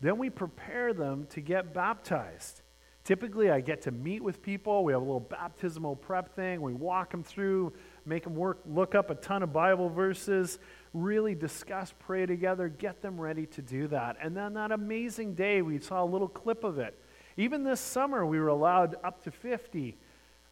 then 0.00 0.18
we 0.18 0.30
prepare 0.30 0.92
them 0.92 1.26
to 1.30 1.40
get 1.40 1.74
baptized. 1.74 2.61
Typically, 3.04 3.50
I 3.50 3.60
get 3.60 3.82
to 3.82 3.90
meet 3.90 4.22
with 4.22 4.42
people. 4.42 4.84
We 4.84 4.92
have 4.92 5.02
a 5.02 5.04
little 5.04 5.20
baptismal 5.20 5.96
prep 5.96 6.36
thing. 6.36 6.60
We 6.60 6.72
walk 6.72 7.10
them 7.10 7.24
through, 7.24 7.72
make 8.06 8.22
them 8.22 8.36
work, 8.36 8.60
look 8.64 8.94
up 8.94 9.10
a 9.10 9.16
ton 9.16 9.42
of 9.42 9.52
Bible 9.52 9.88
verses, 9.88 10.60
really 10.94 11.34
discuss, 11.34 11.92
pray 11.98 12.26
together, 12.26 12.68
get 12.68 13.02
them 13.02 13.20
ready 13.20 13.46
to 13.46 13.62
do 13.62 13.88
that. 13.88 14.16
And 14.22 14.36
then 14.36 14.54
that 14.54 14.70
amazing 14.70 15.34
day, 15.34 15.62
we 15.62 15.80
saw 15.80 16.04
a 16.04 16.06
little 16.06 16.28
clip 16.28 16.62
of 16.62 16.78
it. 16.78 16.96
Even 17.36 17.64
this 17.64 17.80
summer, 17.80 18.24
we 18.24 18.38
were 18.38 18.48
allowed 18.48 18.94
up 19.02 19.24
to 19.24 19.32
50. 19.32 19.96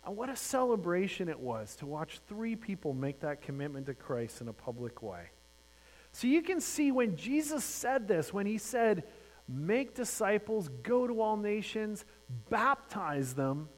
And 0.04 0.16
what 0.16 0.28
a 0.28 0.36
celebration 0.36 1.28
it 1.28 1.38
was 1.38 1.76
to 1.76 1.86
watch 1.86 2.18
three 2.28 2.56
people 2.56 2.94
make 2.94 3.20
that 3.20 3.42
commitment 3.42 3.86
to 3.86 3.94
Christ 3.94 4.40
in 4.40 4.48
a 4.48 4.52
public 4.52 5.02
way. 5.02 5.26
So 6.12 6.26
you 6.26 6.42
can 6.42 6.60
see 6.60 6.90
when 6.90 7.16
Jesus 7.16 7.64
said 7.64 8.08
this, 8.08 8.32
when 8.32 8.46
he 8.46 8.58
said, 8.58 9.04
Make 9.52 9.94
disciples, 9.94 10.68
go 10.82 11.06
to 11.06 11.20
all 11.20 11.36
nations, 11.36 12.04
baptize 12.48 13.34
them 13.34 13.68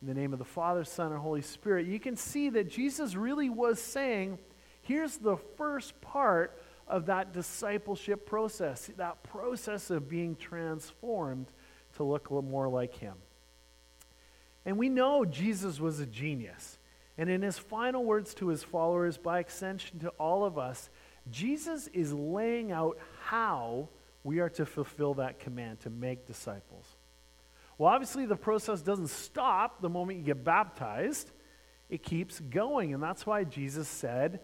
in 0.00 0.08
the 0.08 0.14
name 0.14 0.32
of 0.32 0.38
the 0.38 0.46
Father, 0.46 0.82
Son, 0.82 1.12
and 1.12 1.20
Holy 1.20 1.42
Spirit, 1.42 1.86
you 1.86 2.00
can 2.00 2.16
see 2.16 2.48
that 2.50 2.70
Jesus 2.70 3.14
really 3.14 3.50
was 3.50 3.80
saying, 3.80 4.38
here's 4.80 5.18
the 5.18 5.36
first 5.36 6.00
part 6.00 6.58
of 6.88 7.06
that 7.06 7.34
discipleship 7.34 8.24
process, 8.24 8.90
that 8.96 9.22
process 9.22 9.90
of 9.90 10.08
being 10.08 10.36
transformed 10.36 11.48
to 11.96 12.02
look 12.02 12.30
a 12.30 12.34
little 12.34 12.50
more 12.50 12.68
like 12.68 12.96
Him. 12.96 13.14
And 14.64 14.78
we 14.78 14.88
know 14.88 15.26
Jesus 15.26 15.78
was 15.78 16.00
a 16.00 16.06
genius. 16.06 16.78
And 17.18 17.28
in 17.28 17.42
his 17.42 17.58
final 17.58 18.02
words 18.02 18.32
to 18.34 18.48
his 18.48 18.62
followers, 18.62 19.18
by 19.18 19.40
extension 19.40 19.98
to 19.98 20.08
all 20.10 20.44
of 20.44 20.56
us, 20.56 20.88
Jesus 21.30 21.86
is 21.88 22.14
laying 22.14 22.72
out 22.72 22.98
how 23.24 23.88
we 24.22 24.40
are 24.40 24.50
to 24.50 24.66
fulfill 24.66 25.14
that 25.14 25.40
command 25.40 25.80
to 25.80 25.90
make 25.90 26.26
disciples. 26.26 26.86
Well, 27.78 27.90
obviously, 27.92 28.26
the 28.26 28.36
process 28.36 28.82
doesn't 28.82 29.08
stop 29.08 29.80
the 29.80 29.88
moment 29.88 30.18
you 30.18 30.24
get 30.24 30.44
baptized, 30.44 31.30
it 31.88 32.02
keeps 32.02 32.38
going. 32.38 32.92
And 32.92 33.02
that's 33.02 33.24
why 33.24 33.44
Jesus 33.44 33.88
said, 33.88 34.40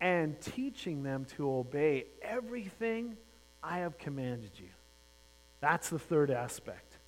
and 0.00 0.40
teaching 0.40 1.04
them 1.04 1.26
to 1.36 1.48
obey 1.48 2.06
everything 2.20 3.16
I 3.62 3.78
have 3.78 3.98
commanded 3.98 4.50
you. 4.58 4.68
That's 5.60 5.90
the 5.90 5.98
third 5.98 6.30
aspect. 6.32 6.98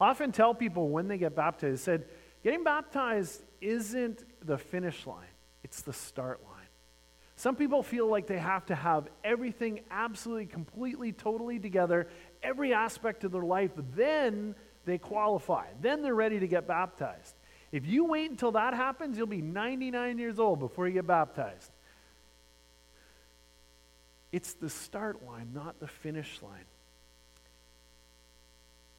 I 0.00 0.10
often 0.10 0.30
tell 0.30 0.54
people 0.54 0.88
when 0.90 1.08
they 1.08 1.18
get 1.18 1.34
baptized, 1.34 1.82
said, 1.82 2.04
getting 2.44 2.62
baptized 2.62 3.42
isn't 3.60 4.24
the 4.46 4.58
finish 4.58 5.06
line, 5.06 5.26
it's 5.64 5.82
the 5.82 5.92
start 5.92 6.40
line. 6.44 6.55
Some 7.36 7.54
people 7.54 7.82
feel 7.82 8.08
like 8.08 8.26
they 8.26 8.38
have 8.38 8.64
to 8.66 8.74
have 8.74 9.08
everything 9.22 9.80
absolutely, 9.90 10.46
completely, 10.46 11.12
totally 11.12 11.58
together, 11.58 12.08
every 12.42 12.72
aspect 12.72 13.24
of 13.24 13.32
their 13.32 13.42
life, 13.42 13.72
then 13.94 14.54
they 14.86 14.96
qualify. 14.96 15.66
Then 15.82 16.00
they're 16.00 16.14
ready 16.14 16.40
to 16.40 16.48
get 16.48 16.66
baptized. 16.66 17.34
If 17.72 17.84
you 17.84 18.06
wait 18.06 18.30
until 18.30 18.52
that 18.52 18.72
happens, 18.72 19.18
you'll 19.18 19.26
be 19.26 19.42
99 19.42 20.18
years 20.18 20.38
old 20.38 20.60
before 20.60 20.88
you 20.88 20.94
get 20.94 21.06
baptized. 21.06 21.70
It's 24.32 24.54
the 24.54 24.70
start 24.70 25.22
line, 25.26 25.50
not 25.52 25.78
the 25.78 25.88
finish 25.88 26.40
line. 26.40 26.64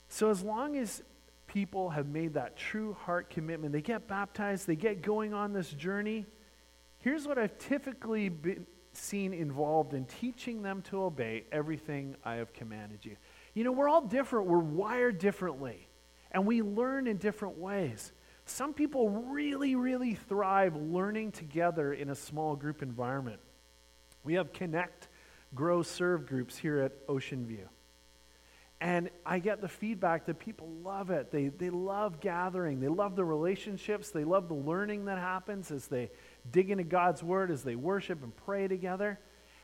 So, 0.10 0.30
as 0.30 0.44
long 0.44 0.78
as 0.78 1.02
people 1.48 1.90
have 1.90 2.08
made 2.08 2.36
that 2.36 2.56
true 2.56 2.94
heart 2.94 3.30
commitment, 3.30 3.74
they 3.74 3.82
get 3.82 4.08
baptized, 4.08 4.68
they 4.68 4.76
get 4.76 5.02
going 5.02 5.34
on 5.34 5.54
this 5.54 5.72
journey 5.72 6.26
Here's 7.08 7.26
what 7.26 7.38
I've 7.38 7.58
typically 7.58 8.28
been 8.28 8.68
seen 8.92 9.34
involved 9.34 9.94
in 9.94 10.04
teaching 10.04 10.62
them 10.62 10.82
to 10.90 11.04
obey 11.04 11.46
everything 11.54 12.18
I 12.26 12.36
have 12.36 12.52
commanded 12.52 13.06
you. 13.06 13.16
You 13.54 13.64
know, 13.64 13.72
we're 13.72 13.88
all 13.88 14.02
different, 14.02 14.46
we're 14.46 14.60
wired 14.60 15.18
differently, 15.18 15.88
and 16.34 16.46
we 16.46 16.62
learn 16.62 17.08
in 17.08 17.16
different 17.16 17.58
ways. 17.60 18.12
Some 18.44 18.74
people 18.74 19.10
really, 19.10 19.76
really 19.76 20.16
thrive 20.16 20.76
learning 20.76 21.32
together 21.32 21.94
in 21.94 22.10
a 22.10 22.16
small 22.16 22.58
group 22.58 22.82
environment. 22.82 23.40
We 24.26 24.34
have 24.34 24.52
Connect, 24.52 25.08
Grow, 25.56 25.84
Serve 25.84 26.26
groups 26.26 26.58
here 26.58 26.80
at 26.80 26.92
Ocean 27.08 27.48
View. 27.48 27.70
And 28.82 29.10
I 29.26 29.40
get 29.40 29.62
the 29.62 29.70
feedback 29.70 30.26
that 30.26 30.40
people 30.40 30.68
love 30.84 31.10
it. 31.10 31.32
They, 31.32 31.48
they 31.48 31.70
love 31.70 32.20
gathering. 32.20 32.82
They 32.82 32.90
love 32.90 33.16
the 33.16 33.24
relationships. 33.24 34.10
They 34.10 34.26
love 34.26 34.50
the 34.50 34.56
learning 34.56 35.06
that 35.06 35.18
happens 35.18 35.72
as 35.72 35.88
they 35.88 36.12
dig 36.52 36.72
into 36.72 36.84
God's 36.84 37.24
Word, 37.24 37.52
as 37.52 37.64
they 37.64 37.76
worship 37.76 38.24
and 38.24 38.36
pray 38.36 38.68
together, 38.68 39.20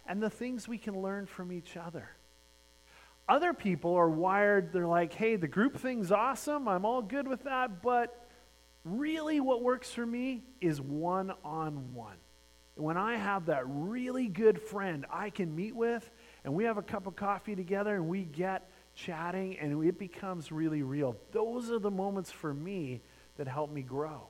and 0.05 0.21
the 0.21 0.29
things 0.29 0.67
we 0.67 0.77
can 0.77 1.01
learn 1.01 1.25
from 1.25 1.51
each 1.51 1.77
other. 1.77 2.09
Other 3.27 3.53
people 3.53 3.95
are 3.95 4.09
wired, 4.09 4.73
they're 4.73 4.87
like, 4.87 5.13
hey, 5.13 5.37
the 5.37 5.47
group 5.47 5.77
thing's 5.77 6.11
awesome. 6.11 6.67
I'm 6.67 6.85
all 6.85 7.01
good 7.01 7.27
with 7.27 7.43
that. 7.43 7.81
But 7.81 8.27
really, 8.83 9.39
what 9.39 9.61
works 9.63 9.91
for 9.91 10.05
me 10.05 10.43
is 10.59 10.81
one 10.81 11.31
on 11.43 11.93
one. 11.93 12.17
When 12.75 12.97
I 12.97 13.15
have 13.15 13.45
that 13.45 13.63
really 13.65 14.27
good 14.27 14.59
friend 14.59 15.05
I 15.11 15.29
can 15.29 15.55
meet 15.55 15.75
with, 15.75 16.09
and 16.43 16.53
we 16.53 16.65
have 16.65 16.77
a 16.77 16.81
cup 16.81 17.07
of 17.07 17.15
coffee 17.15 17.55
together, 17.55 17.95
and 17.95 18.09
we 18.09 18.23
get 18.23 18.69
chatting 18.95 19.57
and 19.59 19.83
it 19.83 19.97
becomes 19.97 20.51
really 20.51 20.83
real. 20.83 21.15
Those 21.31 21.71
are 21.71 21.79
the 21.79 21.91
moments 21.91 22.31
for 22.31 22.53
me 22.53 23.01
that 23.37 23.47
help 23.47 23.71
me 23.71 23.81
grow. 23.81 24.27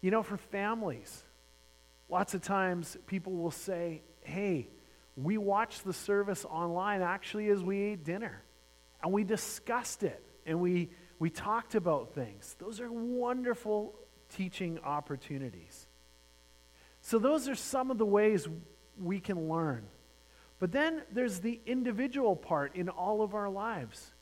You 0.00 0.10
know, 0.10 0.22
for 0.22 0.36
families, 0.36 1.24
lots 2.08 2.34
of 2.34 2.42
times 2.42 2.96
people 3.06 3.34
will 3.34 3.50
say, 3.50 4.02
hey, 4.22 4.68
we 5.16 5.36
watched 5.38 5.84
the 5.84 5.92
service 5.92 6.44
online 6.44 7.02
actually 7.02 7.48
as 7.48 7.62
we 7.62 7.80
ate 7.82 8.04
dinner, 8.04 8.42
and 9.02 9.12
we 9.12 9.24
discussed 9.24 10.02
it, 10.02 10.22
and 10.46 10.60
we, 10.60 10.90
we 11.18 11.30
talked 11.30 11.74
about 11.74 12.14
things. 12.14 12.56
Those 12.58 12.80
are 12.80 12.90
wonderful 12.90 13.94
teaching 14.30 14.78
opportunities. 14.84 15.86
So, 17.02 17.18
those 17.18 17.48
are 17.48 17.54
some 17.54 17.90
of 17.90 17.98
the 17.98 18.06
ways 18.06 18.46
we 18.98 19.20
can 19.20 19.48
learn. 19.48 19.86
But 20.58 20.72
then 20.72 21.02
there's 21.10 21.40
the 21.40 21.58
individual 21.64 22.36
part 22.36 22.76
in 22.76 22.90
all 22.90 23.22
of 23.22 23.34
our 23.34 23.48
lives 23.48 24.12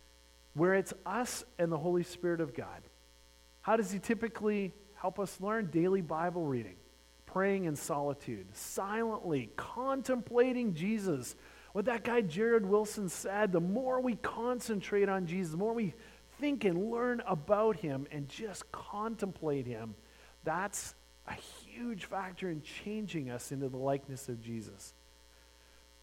where 0.55 0.75
it's 0.75 0.95
us 1.05 1.45
and 1.59 1.71
the 1.71 1.79
Holy 1.79 2.05
Spirit 2.05 2.41
of 2.41 2.55
God. 2.55 2.83
How 3.61 3.77
does 3.77 3.91
He 3.91 3.99
typically 3.99 4.73
help 5.01 5.19
us 5.19 5.41
learn? 5.41 5.71
Daily 5.71 6.01
Bible 6.01 6.45
reading, 6.45 6.77
praying 7.27 7.65
in 7.65 7.77
solitude, 7.77 8.47
silently 8.55 9.51
contemplating 9.57 10.75
Jesus. 10.75 11.37
What 11.73 11.85
that 11.85 12.05
guy 12.05 12.23
Jared 12.23 12.67
Wilson 12.67 13.09
said 13.09 13.53
the 13.53 13.61
more 13.61 14.01
we 14.01 14.17
concentrate 14.17 15.09
on 15.09 15.27
Jesus, 15.27 15.53
the 15.53 15.59
more 15.59 15.75
we 15.75 15.95
think 16.41 16.65
and 16.65 16.91
learn 16.91 17.23
about 17.27 17.77
Him 17.77 18.07
and 18.11 18.29
just 18.29 18.71
contemplate 18.73 19.67
Him, 19.67 19.95
that's 20.45 20.95
a 21.27 21.35
huge 21.35 22.07
factor 22.07 22.51
in 22.51 22.63
changing 22.63 23.31
us 23.31 23.53
into 23.53 23.69
the 23.69 23.77
likeness 23.77 24.29
of 24.29 24.41
Jesus. 24.41 24.95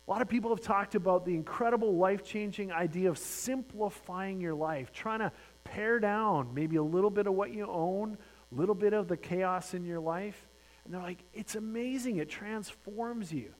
A 0.07 0.11
lot 0.11 0.21
of 0.21 0.29
people 0.29 0.51
have 0.51 0.61
talked 0.61 0.93
about 0.93 1.25
the 1.25 1.33
incredible 1.33 1.97
life 1.97 2.23
changing 2.23 2.71
idea 2.71 3.09
of 3.09 3.17
simplifying 3.17 4.39
your 4.39 4.53
life, 4.53 4.93
trying 4.93 5.19
to 5.19 5.31
pare 5.63 5.99
down 5.99 6.53
maybe 6.53 6.75
a 6.75 6.83
little 6.83 7.09
bit 7.09 7.25
of 7.25 7.33
what 7.33 7.51
you 7.51 7.65
own, 7.65 8.17
little 8.51 8.75
bit 8.75 8.93
of 8.93 9.07
the 9.07 9.17
chaos 9.17 9.73
in 9.73 9.85
your 9.85 9.99
life. 9.99 10.47
And 10.83 10.93
they're 10.93 11.01
like, 11.01 11.23
it's 11.33 11.55
amazing. 11.55 12.17
It 12.17 12.29
transforms 12.29 13.31
you. 13.33 13.53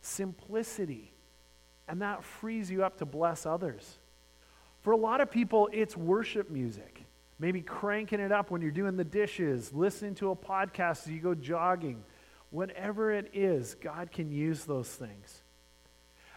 Simplicity. 0.00 1.12
And 1.88 2.02
that 2.02 2.24
frees 2.24 2.70
you 2.70 2.84
up 2.84 2.98
to 2.98 3.04
bless 3.04 3.46
others. 3.46 3.98
For 4.82 4.92
a 4.92 4.96
lot 4.96 5.20
of 5.20 5.30
people, 5.30 5.68
it's 5.72 5.96
worship 5.96 6.50
music. 6.50 7.04
Maybe 7.38 7.60
cranking 7.62 8.20
it 8.20 8.32
up 8.32 8.50
when 8.50 8.62
you're 8.62 8.70
doing 8.70 8.96
the 8.96 9.04
dishes, 9.04 9.72
listening 9.72 10.14
to 10.16 10.30
a 10.30 10.36
podcast 10.36 11.02
as 11.02 11.08
you 11.08 11.20
go 11.20 11.34
jogging. 11.34 12.02
Whatever 12.50 13.12
it 13.12 13.30
is, 13.32 13.76
God 13.80 14.10
can 14.10 14.30
use 14.30 14.64
those 14.64 14.88
things. 14.88 15.42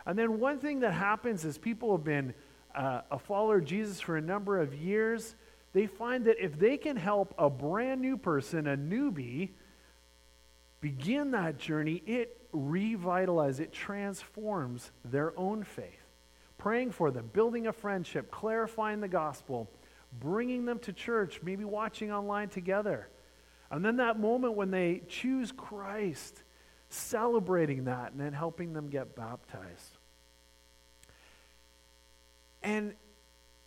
And 0.05 0.17
then 0.19 0.39
one 0.39 0.59
thing 0.59 0.81
that 0.81 0.93
happens 0.93 1.45
is 1.45 1.57
people 1.57 1.95
have 1.95 2.03
been 2.03 2.33
uh, 2.75 3.01
a 3.11 3.19
follower 3.19 3.57
of 3.57 3.65
Jesus 3.65 4.01
for 4.01 4.17
a 4.17 4.21
number 4.21 4.59
of 4.59 4.73
years. 4.73 5.35
They 5.73 5.87
find 5.87 6.25
that 6.25 6.37
if 6.39 6.57
they 6.57 6.77
can 6.77 6.95
help 6.95 7.33
a 7.37 7.49
brand 7.49 7.99
new 7.99 8.15
person, 8.15 8.67
a 8.67 8.77
newbie, 8.77 9.49
begin 10.81 11.31
that 11.31 11.57
journey, 11.57 12.03
it 12.05 12.39
revitalizes, 12.53 13.59
it 13.59 13.73
transforms 13.73 14.91
their 15.03 15.37
own 15.37 15.63
faith. 15.63 15.99
praying 16.63 16.91
for 16.91 17.11
them, 17.11 17.29
building 17.33 17.67
a 17.67 17.73
friendship, 17.73 18.31
clarifying 18.31 19.01
the 19.01 19.07
gospel, 19.09 19.69
bringing 20.21 20.63
them 20.63 20.79
to 20.79 20.93
church, 20.93 21.41
maybe 21.43 21.65
watching 21.65 22.09
online 22.09 22.47
together. 22.47 23.09
And 23.69 23.83
then 23.83 23.97
that 23.97 24.17
moment 24.17 24.53
when 24.53 24.71
they 24.71 25.01
choose 25.09 25.51
Christ, 25.51 26.41
celebrating 26.87 27.83
that 27.83 28.13
and 28.13 28.21
then 28.21 28.31
helping 28.31 28.71
them 28.71 28.87
get 28.87 29.13
baptized. 29.13 29.97
And 32.61 32.93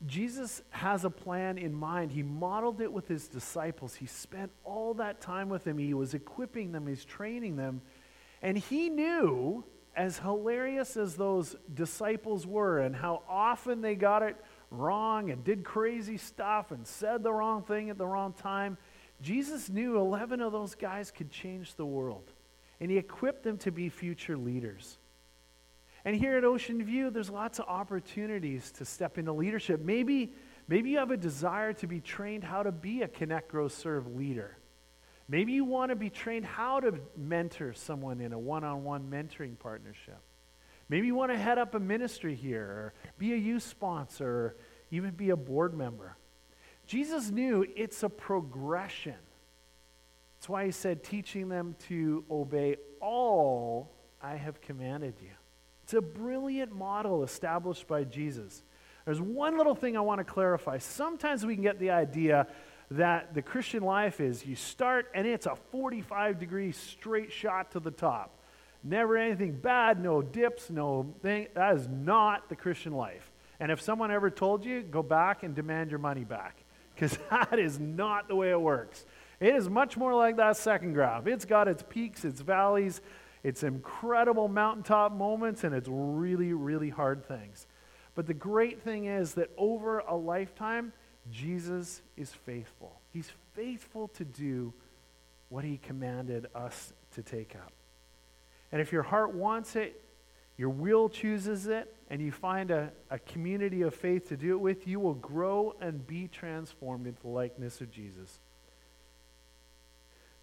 Jesus 0.04 0.62
has 0.70 1.04
a 1.04 1.10
plan 1.10 1.56
in 1.56 1.72
mind. 1.72 2.12
He 2.12 2.22
modeled 2.22 2.80
it 2.82 2.92
with 2.92 3.08
his 3.08 3.28
disciples. 3.28 3.94
He 3.94 4.06
spent 4.06 4.52
all 4.62 4.94
that 4.94 5.20
time 5.20 5.48
with 5.48 5.64
them. 5.64 5.78
He 5.78 5.94
was 5.94 6.12
equipping 6.12 6.72
them, 6.72 6.86
he's 6.86 7.04
training 7.04 7.56
them. 7.56 7.80
And 8.42 8.58
he 8.58 8.90
knew, 8.90 9.64
as 9.96 10.18
hilarious 10.18 10.96
as 10.98 11.14
those 11.14 11.56
disciples 11.72 12.46
were, 12.46 12.80
and 12.80 12.94
how 12.94 13.22
often 13.28 13.80
they 13.80 13.94
got 13.94 14.22
it 14.22 14.36
wrong 14.70 15.30
and 15.30 15.42
did 15.42 15.64
crazy 15.64 16.18
stuff 16.18 16.70
and 16.70 16.86
said 16.86 17.22
the 17.22 17.32
wrong 17.32 17.62
thing 17.62 17.88
at 17.88 17.96
the 17.96 18.06
wrong 18.06 18.34
time, 18.34 18.76
Jesus 19.22 19.70
knew 19.70 19.96
11 19.96 20.42
of 20.42 20.52
those 20.52 20.74
guys 20.74 21.10
could 21.10 21.30
change 21.30 21.74
the 21.74 21.86
world. 21.86 22.30
And 22.80 22.90
he 22.90 22.98
equipped 22.98 23.42
them 23.42 23.56
to 23.58 23.72
be 23.72 23.88
future 23.88 24.36
leaders. 24.36 24.98
And 26.06 26.14
here 26.14 26.38
at 26.38 26.44
Ocean 26.44 26.84
View, 26.84 27.10
there's 27.10 27.30
lots 27.30 27.58
of 27.58 27.64
opportunities 27.66 28.70
to 28.72 28.84
step 28.84 29.18
into 29.18 29.32
leadership. 29.32 29.80
Maybe, 29.80 30.32
maybe 30.68 30.90
you 30.90 30.98
have 30.98 31.10
a 31.10 31.16
desire 31.16 31.72
to 31.72 31.88
be 31.88 32.00
trained 32.00 32.44
how 32.44 32.62
to 32.62 32.70
be 32.70 33.02
a 33.02 33.08
Connect, 33.08 33.48
Grow, 33.48 33.66
Serve 33.66 34.06
leader. 34.14 34.56
Maybe 35.28 35.50
you 35.50 35.64
want 35.64 35.90
to 35.90 35.96
be 35.96 36.08
trained 36.08 36.46
how 36.46 36.78
to 36.78 36.94
mentor 37.16 37.72
someone 37.72 38.20
in 38.20 38.32
a 38.32 38.38
one 38.38 38.62
on 38.62 38.84
one 38.84 39.10
mentoring 39.10 39.58
partnership. 39.58 40.20
Maybe 40.88 41.08
you 41.08 41.16
want 41.16 41.32
to 41.32 41.36
head 41.36 41.58
up 41.58 41.74
a 41.74 41.80
ministry 41.80 42.36
here, 42.36 42.62
or 42.62 42.94
be 43.18 43.32
a 43.32 43.36
youth 43.36 43.64
sponsor, 43.64 44.28
or 44.28 44.56
even 44.92 45.10
be 45.10 45.30
a 45.30 45.36
board 45.36 45.74
member. 45.74 46.16
Jesus 46.86 47.32
knew 47.32 47.66
it's 47.74 48.04
a 48.04 48.08
progression. 48.08 49.16
That's 50.36 50.48
why 50.48 50.66
he 50.66 50.70
said, 50.70 51.02
teaching 51.02 51.48
them 51.48 51.74
to 51.88 52.24
obey 52.30 52.76
all 53.00 53.90
I 54.22 54.36
have 54.36 54.60
commanded 54.60 55.14
you. 55.20 55.30
It's 55.86 55.94
a 55.94 56.02
brilliant 56.02 56.74
model 56.74 57.22
established 57.22 57.86
by 57.86 58.02
Jesus. 58.02 58.64
There's 59.04 59.20
one 59.20 59.56
little 59.56 59.76
thing 59.76 59.96
I 59.96 60.00
want 60.00 60.18
to 60.18 60.24
clarify. 60.24 60.78
Sometimes 60.78 61.46
we 61.46 61.54
can 61.54 61.62
get 61.62 61.78
the 61.78 61.90
idea 61.90 62.48
that 62.90 63.34
the 63.34 63.42
Christian 63.42 63.84
life 63.84 64.18
is 64.18 64.44
you 64.44 64.56
start 64.56 65.08
and 65.14 65.28
it's 65.28 65.46
a 65.46 65.54
45 65.70 66.40
degree 66.40 66.72
straight 66.72 67.30
shot 67.30 67.70
to 67.70 67.78
the 67.78 67.92
top. 67.92 68.36
Never 68.82 69.16
anything 69.16 69.52
bad, 69.52 70.02
no 70.02 70.22
dips, 70.22 70.70
no 70.70 71.14
thing. 71.22 71.46
That 71.54 71.76
is 71.76 71.86
not 71.86 72.48
the 72.48 72.56
Christian 72.56 72.92
life. 72.92 73.30
And 73.60 73.70
if 73.70 73.80
someone 73.80 74.10
ever 74.10 74.28
told 74.28 74.64
you, 74.64 74.82
go 74.82 75.04
back 75.04 75.44
and 75.44 75.54
demand 75.54 75.90
your 75.92 76.00
money 76.00 76.24
back 76.24 76.64
because 76.96 77.16
that 77.30 77.60
is 77.60 77.78
not 77.78 78.26
the 78.26 78.34
way 78.34 78.50
it 78.50 78.60
works. 78.60 79.06
It 79.38 79.54
is 79.54 79.68
much 79.68 79.96
more 79.96 80.16
like 80.16 80.38
that 80.38 80.56
second 80.56 80.94
graph. 80.94 81.28
It's 81.28 81.44
got 81.44 81.68
its 81.68 81.84
peaks, 81.88 82.24
its 82.24 82.40
valleys, 82.40 83.00
it's 83.46 83.62
incredible 83.62 84.48
mountaintop 84.48 85.12
moments 85.12 85.62
and 85.62 85.72
it's 85.72 85.88
really, 85.88 86.52
really 86.52 86.90
hard 86.90 87.24
things. 87.24 87.68
But 88.16 88.26
the 88.26 88.34
great 88.34 88.82
thing 88.82 89.04
is 89.04 89.34
that 89.34 89.50
over 89.56 90.00
a 90.00 90.16
lifetime, 90.16 90.92
Jesus 91.30 92.02
is 92.16 92.32
faithful. 92.32 93.00
He's 93.12 93.30
faithful 93.54 94.08
to 94.08 94.24
do 94.24 94.74
what 95.48 95.62
he 95.62 95.76
commanded 95.76 96.48
us 96.56 96.92
to 97.12 97.22
take 97.22 97.54
up. 97.54 97.72
And 98.72 98.82
if 98.82 98.90
your 98.90 99.04
heart 99.04 99.32
wants 99.32 99.76
it, 99.76 100.02
your 100.56 100.70
will 100.70 101.08
chooses 101.08 101.68
it, 101.68 101.94
and 102.10 102.20
you 102.20 102.32
find 102.32 102.72
a, 102.72 102.90
a 103.10 103.20
community 103.20 103.82
of 103.82 103.94
faith 103.94 104.28
to 104.30 104.36
do 104.36 104.54
it 104.54 104.60
with, 104.60 104.88
you 104.88 104.98
will 104.98 105.14
grow 105.14 105.76
and 105.80 106.04
be 106.04 106.26
transformed 106.26 107.06
into 107.06 107.22
the 107.22 107.28
likeness 107.28 107.80
of 107.80 107.92
Jesus. 107.92 108.40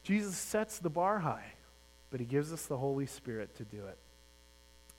Jesus 0.03 0.37
sets 0.37 0.79
the 0.79 0.89
bar 0.89 1.19
high 1.19 1.51
but 2.13 2.19
He 2.19 2.28
gives 2.28 2.54
us 2.54 2.67
the 2.67 2.78
Holy 2.78 3.08
Spirit 3.08 3.56
to 3.56 3.63
do 3.63 3.88
it. 3.88 3.97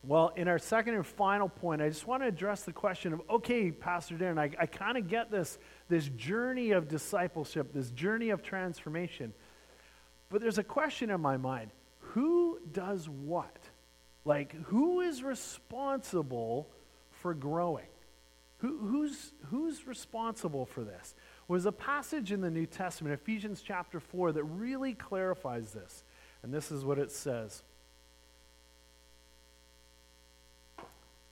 Well, 0.02 0.32
in 0.34 0.48
our 0.48 0.58
second 0.58 0.96
and 0.96 1.06
final 1.06 1.48
point, 1.48 1.80
I 1.80 1.88
just 1.88 2.08
want 2.08 2.24
to 2.24 2.26
address 2.26 2.64
the 2.64 2.72
question 2.72 3.12
of 3.12 3.22
okay, 3.30 3.70
Pastor 3.70 4.16
Darren, 4.16 4.36
I, 4.36 4.50
I 4.58 4.66
kind 4.66 4.98
of 4.98 5.06
get 5.06 5.30
this, 5.30 5.56
this 5.88 6.08
journey 6.08 6.72
of 6.72 6.88
discipleship, 6.88 7.72
this 7.72 7.90
journey 7.90 8.30
of 8.30 8.42
transformation. 8.42 9.32
But 10.28 10.40
there's 10.40 10.58
a 10.58 10.64
question 10.64 11.08
in 11.08 11.20
my 11.20 11.36
mind 11.36 11.70
who 12.00 12.58
does 12.72 13.08
what? 13.08 13.56
Like, 14.24 14.52
who 14.64 15.00
is 15.00 15.22
responsible 15.22 16.68
for 17.22 17.32
growing? 17.32 17.86
Who, 18.58 18.76
who's, 18.78 19.32
who's 19.50 19.86
responsible 19.86 20.66
for 20.66 20.82
this? 20.82 21.14
Well, 21.46 21.56
there's 21.56 21.66
a 21.66 21.70
passage 21.70 22.32
in 22.32 22.40
the 22.40 22.50
New 22.50 22.66
Testament, 22.66 23.14
Ephesians 23.14 23.62
chapter 23.62 24.00
4, 24.00 24.32
that 24.32 24.42
really 24.42 24.94
clarifies 24.94 25.70
this. 25.72 26.02
And 26.44 26.52
this 26.52 26.70
is 26.70 26.84
what 26.84 26.98
it 26.98 27.10
says. 27.10 27.62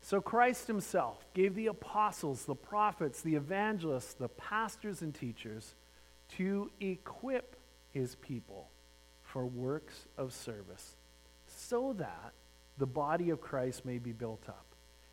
So 0.00 0.22
Christ 0.22 0.66
himself 0.66 1.26
gave 1.34 1.54
the 1.54 1.66
apostles, 1.66 2.46
the 2.46 2.54
prophets, 2.54 3.20
the 3.20 3.34
evangelists, 3.34 4.14
the 4.14 4.30
pastors, 4.30 5.02
and 5.02 5.14
teachers 5.14 5.74
to 6.38 6.70
equip 6.80 7.56
his 7.92 8.14
people 8.16 8.70
for 9.22 9.44
works 9.44 10.06
of 10.16 10.32
service, 10.32 10.96
so 11.46 11.92
that 11.98 12.32
the 12.78 12.86
body 12.86 13.28
of 13.28 13.42
Christ 13.42 13.84
may 13.84 13.98
be 13.98 14.12
built 14.12 14.48
up 14.48 14.64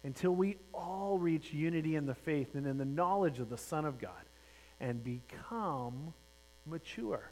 until 0.05 0.31
we 0.31 0.55
all 0.73 1.17
reach 1.17 1.51
unity 1.51 1.97
in 1.97 2.05
the 2.05 2.15
faith 2.15 2.55
and 2.55 2.65
in 2.65 2.77
the 2.77 2.85
knowledge 2.85 3.39
of 3.39 3.49
the 3.49 3.57
Son 3.57 3.83
of 3.83 3.99
God 3.99 4.11
and 4.79 5.03
become 5.03 6.13
mature 6.65 7.31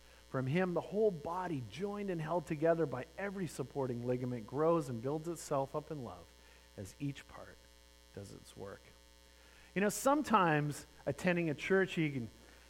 From 0.31 0.47
him, 0.47 0.73
the 0.73 0.81
whole 0.81 1.11
body, 1.11 1.61
joined 1.69 2.09
and 2.09 2.21
held 2.21 2.47
together 2.47 2.85
by 2.85 3.03
every 3.17 3.47
supporting 3.47 4.07
ligament, 4.07 4.47
grows 4.47 4.87
and 4.87 5.01
builds 5.01 5.27
itself 5.27 5.75
up 5.75 5.91
in 5.91 6.05
love 6.05 6.23
as 6.77 6.95
each 7.01 7.27
part 7.27 7.57
does 8.15 8.31
its 8.31 8.55
work. 8.55 8.81
You 9.75 9.81
know, 9.81 9.89
sometimes 9.89 10.87
attending 11.05 11.49
a 11.49 11.53
church, 11.53 11.97
you 11.97 12.09
can 12.09 12.29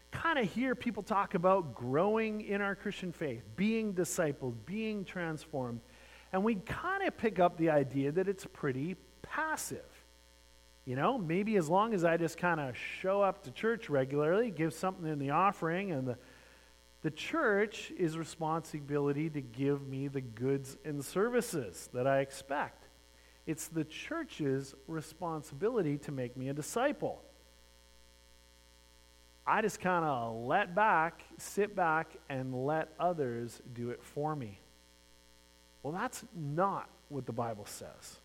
kind 0.09 0.39
of 0.39 0.51
hear 0.51 0.73
people 0.73 1.03
talk 1.03 1.35
about 1.35 1.75
growing 1.75 2.41
in 2.41 2.61
our 2.61 2.73
Christian 2.75 3.11
faith, 3.11 3.43
being 3.55 3.93
discipled, 3.93 4.55
being 4.65 5.05
transformed. 5.05 5.81
And 6.33 6.43
we 6.43 6.55
kind 6.55 7.03
of 7.03 7.15
pick 7.15 7.37
up 7.39 7.57
the 7.57 7.69
idea 7.69 8.11
that 8.11 8.27
it's 8.27 8.45
pretty 8.51 8.95
passive. 9.21 9.85
You 10.85 10.95
know, 10.95 11.19
maybe 11.19 11.57
as 11.57 11.69
long 11.69 11.93
as 11.93 12.03
I 12.03 12.17
just 12.17 12.39
kind 12.39 12.59
of 12.59 12.75
show 12.75 13.21
up 13.21 13.43
to 13.43 13.51
church 13.51 13.87
regularly, 13.87 14.49
give 14.49 14.73
something 14.73 15.07
in 15.07 15.19
the 15.19 15.29
offering, 15.29 15.91
and 15.91 16.07
the 16.07 16.17
the 17.01 17.11
church 17.11 17.91
is 17.97 18.17
responsibility 18.17 19.29
to 19.29 19.41
give 19.41 19.87
me 19.87 20.07
the 20.07 20.21
goods 20.21 20.77
and 20.85 21.03
services 21.03 21.89
that 21.93 22.05
I 22.05 22.19
expect. 22.19 22.85
It's 23.47 23.67
the 23.67 23.83
church's 23.83 24.75
responsibility 24.87 25.97
to 25.99 26.11
make 26.11 26.37
me 26.37 26.49
a 26.49 26.53
disciple. 26.53 27.23
I 29.47 29.61
just 29.63 29.79
kind 29.79 30.05
of 30.05 30.35
let 30.45 30.75
back, 30.75 31.23
sit 31.39 31.75
back, 31.75 32.15
and 32.29 32.65
let 32.67 32.89
others 32.99 33.61
do 33.73 33.89
it 33.89 34.03
for 34.03 34.35
me. 34.35 34.59
Well, 35.81 35.93
that's 35.93 36.23
not 36.35 36.87
what 37.09 37.25
the 37.25 37.33
Bible 37.33 37.65
says. 37.65 38.19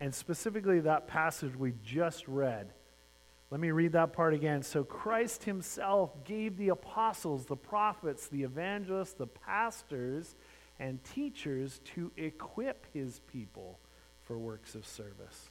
And 0.00 0.14
specifically, 0.14 0.80
that 0.80 1.06
passage 1.06 1.54
we 1.54 1.74
just 1.84 2.26
read 2.26 2.72
let 3.52 3.60
me 3.60 3.70
read 3.70 3.92
that 3.92 4.14
part 4.14 4.32
again. 4.32 4.62
So 4.62 4.82
Christ 4.82 5.44
himself 5.44 6.24
gave 6.24 6.56
the 6.56 6.70
apostles, 6.70 7.44
the 7.44 7.54
prophets, 7.54 8.28
the 8.28 8.44
evangelists, 8.44 9.12
the 9.12 9.26
pastors, 9.26 10.36
and 10.80 11.04
teachers 11.04 11.82
to 11.94 12.10
equip 12.16 12.86
his 12.94 13.20
people 13.30 13.78
for 14.22 14.38
works 14.38 14.74
of 14.74 14.86
service. 14.86 15.50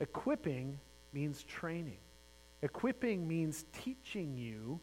Equipping 0.00 0.78
means 1.14 1.42
training. 1.44 1.96
Equipping 2.60 3.26
means 3.26 3.64
teaching 3.72 4.36
you 4.36 4.78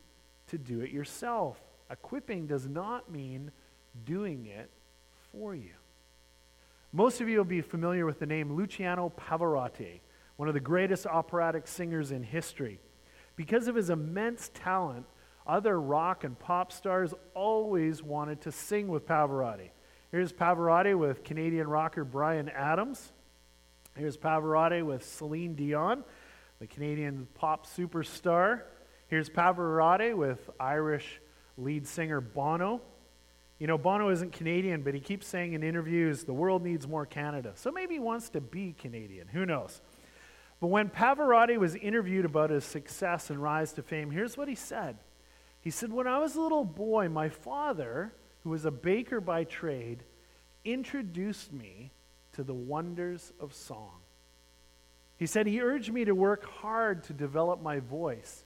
to 0.47 0.57
do 0.57 0.81
it 0.81 0.89
yourself. 0.89 1.61
Equipping 1.91 2.47
does 2.47 2.67
not 2.67 3.11
mean 3.11 3.51
doing 4.05 4.47
it 4.47 4.71
for 5.31 5.53
you. 5.53 5.75
Most 6.91 7.21
of 7.21 7.29
you 7.29 7.37
will 7.37 7.45
be 7.45 7.61
familiar 7.61 8.07
with 8.07 8.17
the 8.17 8.25
name 8.25 8.55
Luciano 8.55 9.13
Pavarotti 9.15 9.99
one 10.37 10.47
of 10.47 10.53
the 10.53 10.59
greatest 10.59 11.05
operatic 11.05 11.67
singers 11.67 12.11
in 12.11 12.23
history. 12.23 12.79
Because 13.35 13.67
of 13.67 13.75
his 13.75 13.89
immense 13.89 14.49
talent, 14.53 15.05
Other 15.47 15.79
rock 15.79 16.23
and 16.23 16.37
pop 16.37 16.71
stars 16.71 17.13
always 17.35 18.01
wanted 18.01 18.41
to 18.41 18.51
sing 18.51 18.87
with 18.87 19.05
Pavarotti. 19.05 19.69
Here's 20.11 20.33
Pavarotti 20.33 20.97
with 20.97 21.23
Canadian 21.23 21.67
rocker 21.67 22.03
Bryan 22.03 22.49
Adams. 22.49 23.11
Here's 23.95 24.17
Pavarotti 24.17 24.83
with 24.83 25.05
Celine 25.05 25.53
Dion, 25.53 26.03
the 26.59 26.67
Canadian 26.67 27.27
pop 27.35 27.67
superstar. 27.67 28.61
Here's 29.07 29.29
Pavarotti 29.29 30.15
with 30.15 30.49
Irish 30.59 31.21
lead 31.57 31.85
singer 31.85 32.21
Bono. 32.21 32.81
You 33.59 33.67
know, 33.67 33.77
Bono 33.77 34.09
isn't 34.09 34.31
Canadian, 34.33 34.81
but 34.81 34.95
he 34.95 34.99
keeps 34.99 35.27
saying 35.27 35.53
in 35.53 35.63
interviews, 35.63 36.23
the 36.23 36.33
world 36.33 36.63
needs 36.63 36.87
more 36.87 37.05
Canada. 37.05 37.51
So 37.55 37.71
maybe 37.71 37.93
he 37.93 37.99
wants 37.99 38.29
to 38.29 38.41
be 38.41 38.73
Canadian. 38.73 39.27
Who 39.27 39.45
knows? 39.45 39.79
But 40.65 40.71
when 40.71 40.89
Pavarotti 40.89 41.59
was 41.59 41.75
interviewed 41.75 42.25
about 42.25 42.49
his 42.49 42.65
success 42.65 43.29
and 43.29 43.39
rise 43.39 43.71
to 43.73 43.83
fame, 43.83 44.09
here's 44.09 44.35
what 44.35 44.47
he 44.47 44.55
said. 44.55 44.97
He 45.61 45.69
said, 45.69 45.93
When 45.93 46.07
I 46.07 46.17
was 46.17 46.35
a 46.35 46.41
little 46.41 46.65
boy, 46.65 47.07
my 47.07 47.29
father, 47.29 48.15
who 48.43 48.49
was 48.49 48.65
a 48.65 48.71
baker 48.71 49.21
by 49.21 49.43
trade, 49.43 50.01
introduced 50.63 51.53
me 51.53 51.91
to 52.33 52.43
the 52.43 52.55
wonders 52.55 53.31
of 53.39 53.53
song. 53.53 53.91
He 55.17 55.27
said, 55.27 55.45
He 55.45 55.61
urged 55.61 55.93
me 55.93 56.03
to 56.03 56.15
work 56.15 56.45
hard 56.45 57.03
to 57.03 57.13
develop 57.13 57.61
my 57.61 57.79
voice. 57.79 58.43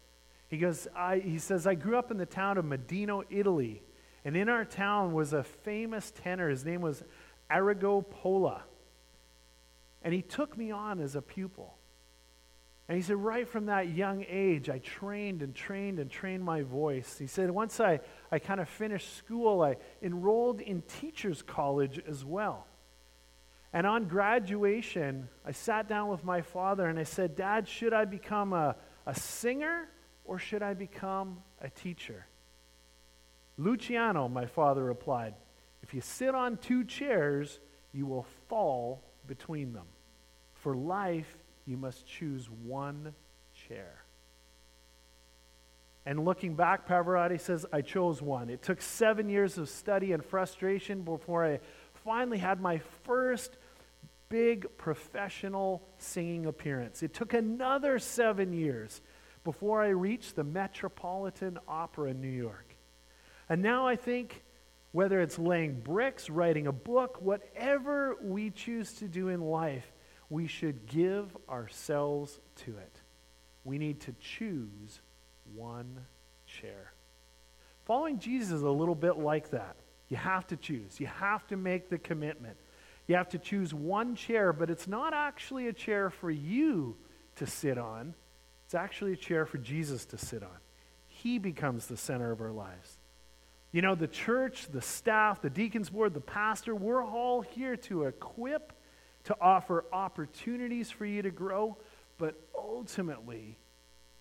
He, 0.49 0.57
goes, 0.57 0.89
I, 0.93 1.19
he 1.19 1.39
says, 1.39 1.65
I 1.65 1.75
grew 1.75 1.97
up 1.97 2.11
in 2.11 2.17
the 2.17 2.25
town 2.25 2.57
of 2.57 2.65
Modena, 2.65 3.21
Italy. 3.29 3.81
And 4.25 4.35
in 4.35 4.49
our 4.49 4.65
town 4.65 5.13
was 5.13 5.31
a 5.31 5.45
famous 5.45 6.11
tenor. 6.11 6.49
His 6.49 6.65
name 6.65 6.81
was 6.81 7.01
Arrigo 7.49 8.03
Pola. 8.05 8.63
And 10.01 10.13
he 10.13 10.21
took 10.21 10.57
me 10.57 10.69
on 10.69 10.99
as 10.99 11.15
a 11.15 11.21
pupil. 11.21 11.78
And 12.89 12.95
he 12.95 13.03
said, 13.03 13.17
right 13.17 13.47
from 13.47 13.67
that 13.67 13.89
young 13.89 14.25
age, 14.27 14.67
I 14.67 14.79
trained 14.79 15.43
and 15.43 15.53
trained 15.53 15.99
and 15.99 16.09
trained 16.09 16.43
my 16.43 16.63
voice. 16.63 17.19
He 17.19 17.27
said, 17.27 17.51
once 17.51 17.79
I, 17.79 17.99
I 18.31 18.39
kind 18.39 18.59
of 18.59 18.67
finished 18.67 19.15
school, 19.15 19.61
I 19.61 19.77
enrolled 20.01 20.59
in 20.59 20.81
teacher's 20.81 21.43
college 21.43 22.01
as 22.07 22.25
well. 22.25 22.65
And 23.73 23.85
on 23.85 24.05
graduation, 24.05 25.29
I 25.45 25.51
sat 25.51 25.87
down 25.87 26.07
with 26.07 26.23
my 26.23 26.41
father 26.41 26.87
and 26.87 26.97
I 26.97 27.03
said, 27.03 27.35
Dad, 27.35 27.67
should 27.67 27.93
I 27.93 28.05
become 28.05 28.53
a, 28.53 28.75
a 29.05 29.13
singer 29.13 29.87
or 30.25 30.39
should 30.39 30.63
I 30.63 30.73
become 30.73 31.43
a 31.61 31.69
teacher? 31.69 32.25
Luciano, 33.57 34.27
my 34.27 34.47
father 34.47 34.83
replied, 34.83 35.35
if 35.83 35.93
you 35.93 36.01
sit 36.01 36.33
on 36.33 36.57
two 36.57 36.83
chairs, 36.85 37.59
you 37.93 38.07
will 38.07 38.25
fall 38.47 39.03
between 39.27 39.73
them. 39.73 39.85
For 40.55 40.75
life, 40.75 41.37
you 41.69 41.77
must 41.77 42.05
choose 42.07 42.49
one 42.49 43.13
chair. 43.53 44.03
And 46.05 46.25
looking 46.25 46.55
back, 46.55 46.87
Pavarotti 46.87 47.39
says, 47.39 47.65
I 47.71 47.81
chose 47.81 48.21
one. 48.21 48.49
It 48.49 48.63
took 48.63 48.81
seven 48.81 49.29
years 49.29 49.59
of 49.59 49.69
study 49.69 50.11
and 50.11 50.25
frustration 50.25 51.03
before 51.03 51.45
I 51.45 51.59
finally 52.03 52.39
had 52.39 52.59
my 52.59 52.79
first 53.03 53.57
big 54.29 54.65
professional 54.77 55.87
singing 55.99 56.47
appearance. 56.47 57.03
It 57.03 57.13
took 57.13 57.35
another 57.35 57.99
seven 57.99 58.51
years 58.53 59.01
before 59.43 59.83
I 59.83 59.89
reached 59.89 60.35
the 60.35 60.43
Metropolitan 60.43 61.59
Opera 61.67 62.09
in 62.11 62.21
New 62.21 62.27
York. 62.27 62.75
And 63.47 63.61
now 63.61 63.87
I 63.87 63.95
think 63.95 64.43
whether 64.91 65.21
it's 65.21 65.37
laying 65.37 65.81
bricks, 65.81 66.31
writing 66.31 66.65
a 66.65 66.71
book, 66.71 67.21
whatever 67.21 68.17
we 68.23 68.49
choose 68.49 68.93
to 68.93 69.07
do 69.07 69.27
in 69.27 69.41
life, 69.41 69.91
we 70.29 70.47
should 70.47 70.85
give 70.85 71.35
ourselves 71.49 72.39
to 72.65 72.77
it. 72.77 73.01
We 73.63 73.77
need 73.77 74.01
to 74.01 74.15
choose 74.19 75.01
one 75.55 76.05
chair. 76.45 76.93
Following 77.85 78.19
Jesus 78.19 78.51
is 78.51 78.61
a 78.61 78.69
little 78.69 78.95
bit 78.95 79.17
like 79.17 79.51
that. 79.51 79.75
You 80.09 80.17
have 80.17 80.47
to 80.47 80.57
choose, 80.57 80.99
you 80.99 81.07
have 81.07 81.45
to 81.47 81.57
make 81.57 81.89
the 81.89 81.97
commitment. 81.97 82.57
You 83.07 83.15
have 83.15 83.29
to 83.29 83.39
choose 83.39 83.73
one 83.73 84.15
chair, 84.15 84.53
but 84.53 84.69
it's 84.69 84.87
not 84.87 85.15
actually 85.15 85.67
a 85.67 85.73
chair 85.73 86.11
for 86.11 86.29
you 86.29 86.95
to 87.37 87.47
sit 87.47 87.79
on. 87.79 88.13
It's 88.65 88.75
actually 88.75 89.13
a 89.13 89.17
chair 89.17 89.47
for 89.47 89.57
Jesus 89.57 90.05
to 90.05 90.17
sit 90.19 90.43
on. 90.43 90.57
He 91.07 91.39
becomes 91.39 91.87
the 91.87 91.97
center 91.97 92.31
of 92.31 92.39
our 92.39 92.51
lives. 92.51 92.99
You 93.71 93.81
know, 93.81 93.95
the 93.95 94.07
church, 94.07 94.67
the 94.71 94.81
staff, 94.81 95.41
the 95.41 95.49
deacons 95.49 95.89
board, 95.89 96.13
the 96.13 96.21
pastor, 96.21 96.75
we're 96.75 97.03
all 97.03 97.41
here 97.41 97.75
to 97.77 98.03
equip 98.03 98.73
to 99.25 99.35
offer 99.41 99.85
opportunities 99.91 100.89
for 100.89 101.05
you 101.05 101.21
to 101.21 101.31
grow, 101.31 101.77
but 102.17 102.35
ultimately, 102.57 103.57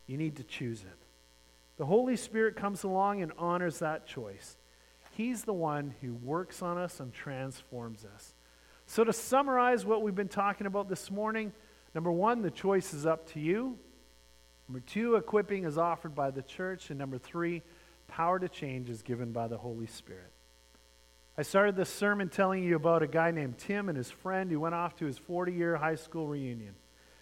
you 0.06 0.16
need 0.16 0.36
to 0.36 0.44
choose 0.44 0.82
it. 0.82 0.98
The 1.76 1.86
Holy 1.86 2.16
Spirit 2.16 2.56
comes 2.56 2.82
along 2.82 3.22
and 3.22 3.32
honors 3.38 3.78
that 3.78 4.06
choice. 4.06 4.56
He's 5.12 5.44
the 5.44 5.52
one 5.52 5.94
who 6.00 6.14
works 6.14 6.62
on 6.62 6.78
us 6.78 7.00
and 7.00 7.12
transforms 7.12 8.04
us. 8.04 8.34
So, 8.86 9.04
to 9.04 9.12
summarize 9.12 9.84
what 9.84 10.02
we've 10.02 10.14
been 10.14 10.28
talking 10.28 10.66
about 10.66 10.88
this 10.88 11.10
morning, 11.10 11.52
number 11.94 12.10
one, 12.10 12.42
the 12.42 12.50
choice 12.50 12.94
is 12.94 13.04
up 13.04 13.30
to 13.32 13.40
you. 13.40 13.78
Number 14.68 14.80
two, 14.80 15.16
equipping 15.16 15.64
is 15.64 15.78
offered 15.78 16.14
by 16.14 16.30
the 16.30 16.42
church. 16.42 16.90
And 16.90 16.98
number 16.98 17.18
three, 17.18 17.62
power 18.06 18.38
to 18.38 18.48
change 18.48 18.90
is 18.90 19.02
given 19.02 19.32
by 19.32 19.48
the 19.48 19.58
Holy 19.58 19.86
Spirit. 19.86 20.32
I 21.38 21.42
started 21.42 21.76
this 21.76 21.88
sermon 21.88 22.30
telling 22.30 22.64
you 22.64 22.74
about 22.74 23.04
a 23.04 23.06
guy 23.06 23.30
named 23.30 23.58
Tim 23.58 23.88
and 23.88 23.96
his 23.96 24.10
friend 24.10 24.50
who 24.50 24.58
went 24.58 24.74
off 24.74 24.96
to 24.96 25.06
his 25.06 25.18
40 25.18 25.52
year 25.52 25.76
high 25.76 25.94
school 25.94 26.26
reunion. 26.26 26.74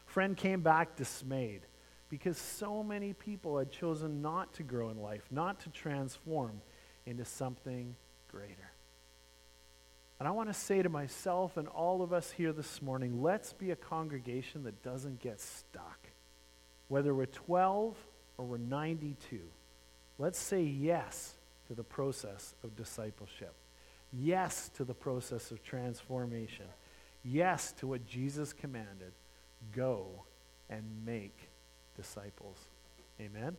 Friend 0.07 0.35
came 0.35 0.63
back 0.63 0.97
dismayed 0.97 1.61
because 2.09 2.39
so 2.39 2.83
many 2.83 3.13
people 3.13 3.59
had 3.59 3.71
chosen 3.71 4.23
not 4.23 4.55
to 4.55 4.63
grow 4.63 4.89
in 4.89 5.03
life, 5.03 5.21
not 5.31 5.61
to 5.61 5.69
transform 5.69 6.63
into 7.05 7.27
something 7.27 7.95
greater. 8.29 8.73
And 10.19 10.27
I 10.27 10.31
want 10.31 10.49
to 10.49 10.55
say 10.55 10.81
to 10.81 10.89
myself 10.89 11.59
and 11.59 11.69
all 11.69 12.01
of 12.01 12.15
us 12.15 12.31
here 12.31 12.55
this 12.55 12.81
morning 12.81 13.23
let's 13.23 13.53
be 13.53 13.71
a 13.71 13.77
congregation 13.77 14.63
that 14.63 14.83
doesn't 14.83 15.21
get 15.21 15.43
stuck. 15.43 16.09
Whether 16.89 17.15
we're 17.15 17.27
12 17.27 17.95
or 18.39 18.47
we're 18.47 18.57
92, 18.57 19.41
let's 20.17 20.39
say 20.39 20.63
yes 20.63 21.35
to 21.69 21.75
the 21.75 21.85
process 21.85 22.55
of 22.65 22.75
discipleship. 22.77 23.53
Yes 24.19 24.71
to 24.77 24.85
the 24.85 24.95
process 24.95 25.51
of 25.51 25.63
transformation. 25.63 26.67
Yes 27.23 27.73
to 27.73 27.87
what 27.87 28.07
Jesus 28.07 28.53
commanded 28.53 29.13
go 29.75 30.23
and 30.71 30.85
make 31.05 31.49
disciples. 31.97 32.57
Amen. 33.21 33.57